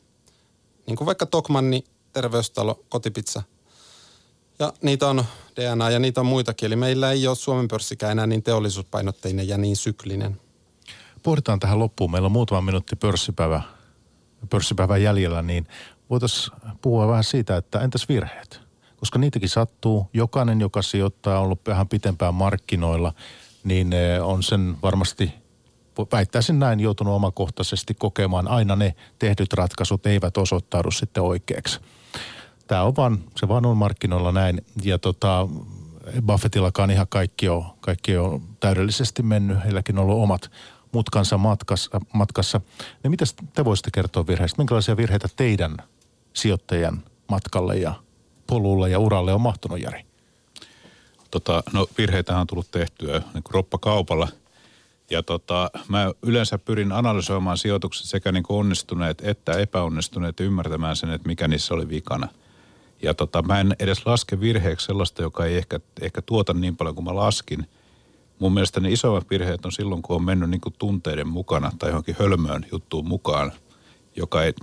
[0.88, 3.44] niin kuin vaikka Tokmanni, Terveystalo, Kotipizza.
[4.60, 6.68] Ja niitä on DNA ja niitä on muitakin.
[6.68, 10.45] Eli meillä ei ole Suomen pörssikään enää niin teollisuuspainotteinen ja niin syklinen.
[11.26, 12.12] Pohditaan tähän loppuun.
[12.12, 13.62] Meillä on muutama minuutti pörssipäivä,
[14.50, 15.68] pörssipäivä jäljellä, niin
[16.10, 18.62] voitaisiin puhua vähän siitä, että entäs virheet?
[18.98, 20.10] Koska niitäkin sattuu.
[20.14, 23.14] Jokainen, joka sijoittaa, on ollut vähän pitempään markkinoilla,
[23.64, 25.34] niin eh, on sen varmasti,
[26.12, 28.48] väittäisin näin, joutunut omakohtaisesti kokemaan.
[28.48, 31.80] Aina ne tehdyt ratkaisut eivät osoittaudu sitten oikeaksi.
[32.68, 34.66] Tämä on vaan, se vaan on markkinoilla näin.
[34.84, 35.48] Ja tota,
[36.26, 39.64] Buffettillakaan ihan kaikki on, kaikki on täydellisesti mennyt.
[39.64, 40.52] Heilläkin on ollut omat
[40.96, 42.02] mutkansa matkassa.
[42.14, 42.62] matkassa.
[43.04, 44.58] Ja mitä te voisitte kertoa virheistä?
[44.58, 45.78] Minkälaisia virheitä teidän
[46.34, 47.94] sijoittajan matkalle ja
[48.48, 50.06] polulle ja uralle on mahtunut, Jari?
[51.32, 54.28] Tota, no virheitä on tullut tehtyä niin roppakaupalla.
[55.10, 61.10] Ja tota, mä yleensä pyrin analysoimaan sijoitukset sekä niin kuin onnistuneet että epäonnistuneet ymmärtämään sen,
[61.10, 62.28] että mikä niissä oli vikana.
[63.02, 66.96] Ja tota, mä en edes laske virheeksi sellaista, joka ei ehkä, ehkä tuota niin paljon
[66.96, 67.68] kuin mä laskin.
[68.40, 71.90] Mun mielestä ne isommat virheet on silloin, kun on mennyt niin kuin tunteiden mukana tai
[71.90, 73.52] johonkin hölmöön juttuun mukaan,
[74.16, 74.54] joka ei,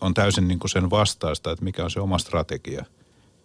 [0.00, 2.84] on täysin niin kuin sen vastaista, että mikä on se oma strategia.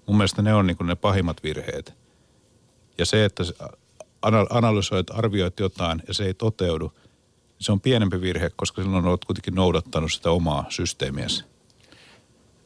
[0.07, 1.93] Mun mielestä ne on niin kuin ne pahimmat virheet.
[2.97, 3.43] Ja se, että
[4.49, 6.93] analysoit, arvioit jotain ja se ei toteudu,
[7.59, 11.45] se on pienempi virhe, koska silloin olet kuitenkin noudattanut sitä omaa systeemiäsi.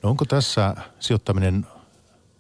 [0.04, 1.68] No onko tässä sijoittaminen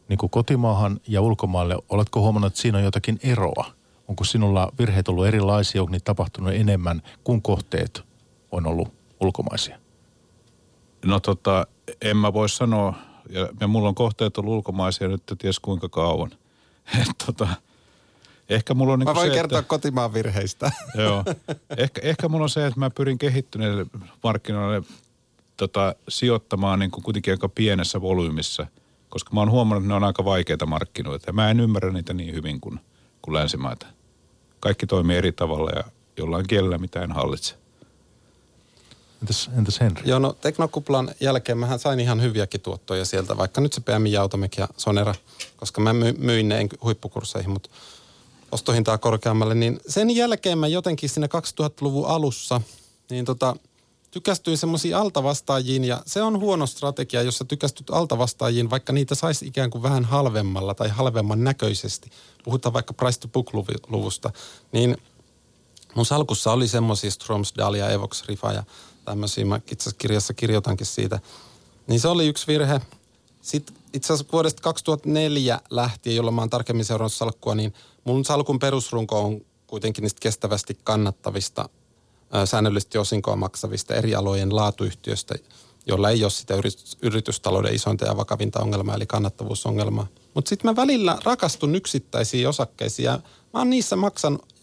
[0.09, 3.65] niin kuin kotimaahan ja ulkomaille, oletko huomannut, että siinä on jotakin eroa?
[4.07, 8.03] Onko sinulla virheet ollut erilaisia, onko niitä tapahtunut enemmän kuin kohteet
[8.51, 9.79] on ollut ulkomaisia?
[11.05, 11.67] No tota,
[12.01, 12.93] en mä voi sanoa,
[13.29, 16.31] ja, ja mulla on kohteet ollut ulkomaisia nyt ties kuinka kauan.
[17.01, 17.47] Et tota,
[18.49, 20.71] ehkä mulla on niin Mä voin se, kertoa että, kotimaan virheistä.
[21.03, 21.23] Joo.
[21.77, 23.85] Ehkä, ehkä mulla on se, että mä pyrin kehittyneille
[24.23, 24.81] markkinoille
[25.57, 28.67] tota, sijoittamaan niin kuin kuitenkin aika pienessä volyymissa,
[29.09, 31.29] koska mä oon huomannut, että ne on aika vaikeita markkinoita.
[31.29, 32.79] Ja mä en ymmärrä niitä niin hyvin kuin,
[33.23, 33.85] kuin länsimaita.
[34.59, 35.83] Kaikki toimii eri tavalla ja
[36.17, 37.55] jollain kielellä, mitä en hallitse.
[39.21, 40.03] Entäs, entäs Henri?
[40.05, 44.57] Joo, no teknokuplan jälkeen mähän sain ihan hyviäkin tuottoja sieltä, vaikka nyt se PMI Automek
[44.57, 45.15] ja Sonera,
[45.57, 47.69] koska mä myin ne huippukursseihin, mutta
[48.51, 51.29] ostohintaa korkeammalle, niin sen jälkeen mä jotenkin sinne
[51.61, 52.61] 2000-luvun alussa,
[53.09, 53.55] niin tota,
[54.13, 59.47] tykästyin semmoisiin altavastaajiin ja se on huono strategia, jos sä tykästyt altavastaajiin, vaikka niitä saisi
[59.47, 62.09] ikään kuin vähän halvemmalla tai halvemman näköisesti.
[62.43, 63.53] Puhutaan vaikka price to book
[63.87, 64.31] luvusta,
[64.71, 64.97] niin
[65.95, 68.63] mun salkussa oli semmoisia Stroms, Dalia, Evox, Rifa ja
[69.05, 69.45] tämmöisiä.
[69.45, 71.19] Mä itse asiassa kirjassa kirjoitankin siitä.
[71.87, 72.81] Niin se oli yksi virhe.
[73.41, 78.59] Sitten itse asiassa vuodesta 2004 lähtien, jolloin mä oon tarkemmin seurannut salkkua, niin mun salkun
[78.59, 81.69] perusrunko on kuitenkin niistä kestävästi kannattavista,
[82.45, 85.35] säännöllisesti osinkoa maksavista eri alojen laatuyhtiöistä,
[85.85, 86.53] jolla ei ole sitä
[87.01, 90.07] yritystalouden isointa ja vakavinta ongelmaa, eli kannattavuusongelmaa.
[90.33, 93.19] Mutta sitten mä välillä rakastun yksittäisiin osakkeisiin ja
[93.53, 94.53] mä oon niissä maksanut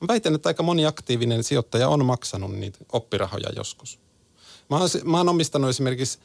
[0.00, 3.98] Mä väitän, että aika moni aktiivinen sijoittaja on maksanut niitä oppirahoja joskus.
[4.70, 6.18] Mä oon, mä oon omistanut esimerkiksi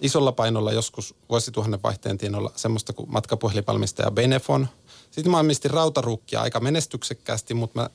[0.00, 4.68] isolla painolla joskus vuosituhannen vaihteen tienoilla semmoista kuin matkapuhelinvalmistaja Benefon.
[5.10, 7.90] Sitten mä omistin rautaruukkia aika menestyksekkäästi, mutta mä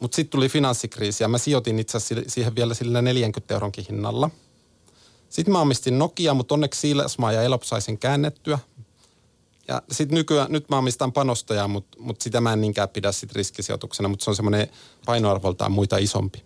[0.00, 4.30] mutta sitten tuli finanssikriisi ja mä sijoitin itse asiassa siihen vielä sillä 40 euronkin hinnalla.
[5.28, 8.58] Sitten mä omistin Nokia, mutta onneksi Siilesmaa ja Elop sai sen käännettyä.
[9.68, 13.32] Ja sitten nykyään, nyt mä omistan panostajaa, mutta mut sitä mä en niinkään pidä sit
[13.32, 14.68] riskisijoituksena, mutta se on semmoinen
[15.06, 16.44] painoarvoltaan muita isompi.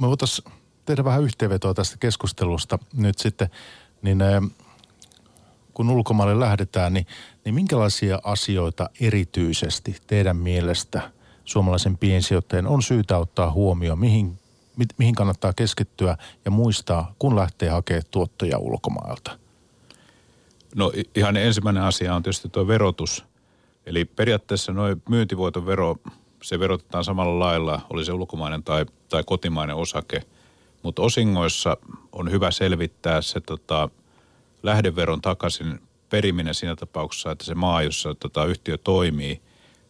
[0.00, 0.52] Me voitaisiin
[0.84, 3.50] tehdä vähän yhteenvetoa tästä keskustelusta nyt sitten.
[4.02, 4.18] niin
[5.74, 7.06] kun ulkomaille lähdetään, niin,
[7.44, 11.10] niin minkälaisia asioita erityisesti teidän mielestä
[11.44, 14.38] suomalaisen piensijoittajan on syytä ottaa huomioon, mihin,
[14.76, 19.38] mi, mihin kannattaa keskittyä ja muistaa, kun lähtee hakemaan tuottoja ulkomailta?
[20.74, 23.24] No ihan ensimmäinen asia on tietysti tuo verotus.
[23.86, 25.96] Eli periaatteessa noin myyntivoiton vero,
[26.42, 30.22] se verotetaan samalla lailla, oli se ulkomainen tai, tai kotimainen osake.
[30.82, 31.76] Mutta osingoissa
[32.12, 33.88] on hyvä selvittää se tota,
[34.62, 35.80] lähdeveron takaisin
[36.10, 39.40] periminen siinä tapauksessa, että se maa, jossa tota, yhtiö toimii,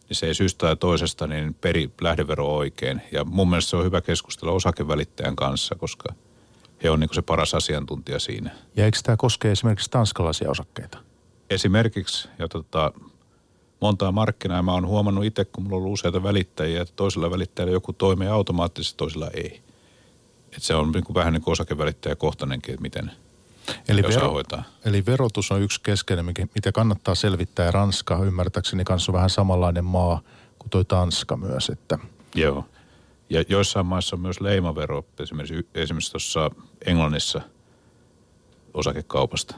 [0.09, 3.01] niin se ei syystä tai toisesta niin peri lähdevero oikein.
[3.11, 6.13] Ja mun mielestä se on hyvä keskustella osakevälittäjän kanssa, koska
[6.83, 8.51] he on niin se paras asiantuntija siinä.
[8.75, 10.97] Ja eikö tämä koske esimerkiksi tanskalaisia osakkeita?
[11.49, 12.91] Esimerkiksi, ja tota,
[13.81, 17.73] montaa markkinaa mä oon huomannut itse, kun mulla on ollut useita välittäjiä, että toisella välittäjällä
[17.73, 19.61] joku toimii automaattisesti, toisella ei.
[20.57, 23.11] Et se on niin kuin vähän niin kuin osakevälittäjäkohtainenkin, että miten–
[23.87, 24.43] Eli, vero,
[24.85, 27.71] eli verotus on yksi keskeinen, mitä kannattaa selvittää.
[27.71, 30.21] Ranska ymmärtääkseni kanssa on vähän samanlainen maa
[30.59, 31.69] kuin toi Tanska myös.
[31.69, 31.99] Että.
[32.35, 32.65] Joo.
[33.29, 36.51] Ja joissain maissa on myös leimavero, esimerkiksi, esimerkiksi tuossa
[36.85, 37.41] Englannissa
[38.73, 39.55] osakekaupasta.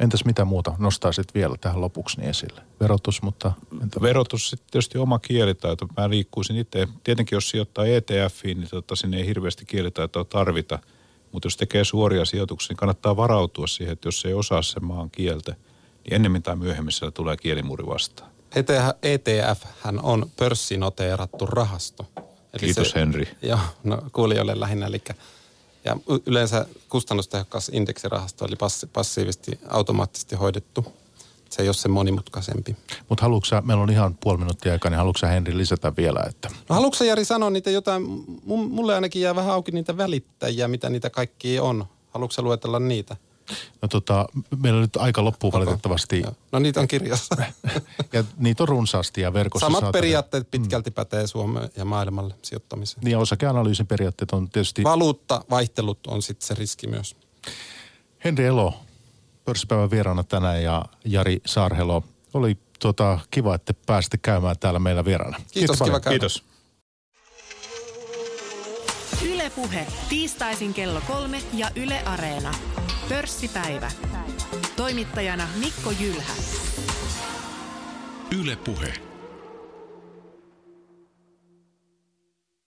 [0.00, 2.62] Entäs mitä muuta nostaisit vielä tähän lopuksi niin esille?
[2.80, 3.52] Verotus, mutta...
[3.82, 4.00] Entä...
[4.00, 5.86] Verotus sitten tietysti oma kielitaito.
[5.96, 6.88] Mä liikkuisin itse.
[7.04, 10.78] Tietenkin jos sijoittaa ETFiin, niin tota, sinne ei hirveästi kielitaitoa tarvita–
[11.32, 15.10] mutta jos tekee suoria sijoituksia, niin kannattaa varautua siihen, että jos ei osaa sen maan
[15.10, 15.52] kieltä,
[16.04, 18.30] niin ennemmin tai myöhemmin siellä tulee kielimuri vastaan.
[19.02, 22.06] ETF hän on pörssinoteerattu rahasto.
[22.16, 23.28] Eli Kiitos se, Henri.
[23.42, 24.86] Joo, no kuulijoille lähinnä.
[24.86, 25.02] Eli,
[25.84, 28.56] ja yleensä kustannustehokkaas indeksirahasto, eli
[28.92, 31.01] passiivisesti automaattisesti hoidettu
[31.52, 32.76] se ei ole se monimutkaisempi.
[33.08, 36.20] Mutta haluatko meillä on ihan puoli minuuttia aikaa, niin haluatko Henri lisätä vielä?
[36.28, 36.48] Että...
[36.68, 38.02] No haluatko Jari sanoa niitä jotain,
[38.44, 41.84] mulle ainakin jää vähän auki niitä välittäjiä, mitä niitä kaikki on.
[42.10, 43.16] Haluatko luetella niitä?
[43.82, 44.26] No tota,
[44.62, 46.20] meillä on nyt aika loppuu valitettavasti.
[46.20, 46.32] Joo.
[46.52, 47.36] No niitä on kirjassa.
[48.12, 50.00] ja niitä on runsaasti ja verkossa Samat saatavia.
[50.00, 50.94] periaatteet pitkälti mm.
[50.94, 53.04] pätee Suomeen ja maailmalle sijoittamiseen.
[53.04, 54.84] Niin ja osakeanalyysin periaatteet on tietysti...
[54.84, 57.16] Valuutta, vaihtelut on sitten se riski myös.
[58.24, 58.74] Henri Elo,
[59.44, 62.04] pörssipäivän vieraana tänään ja Jari Saarhelo.
[62.34, 65.36] Oli tota, kiva, että pääsitte käymään täällä meillä vieraana.
[65.36, 66.12] Kiitos, Kiitos kiva käydä.
[66.12, 66.44] Kiitos.
[69.26, 72.54] Ylepuhe tiistaisin kello kolme ja Yle Areena.
[73.08, 73.90] Pörssipäivä.
[74.76, 76.32] Toimittajana Mikko Jylhä.
[78.40, 79.11] Ylepuhe.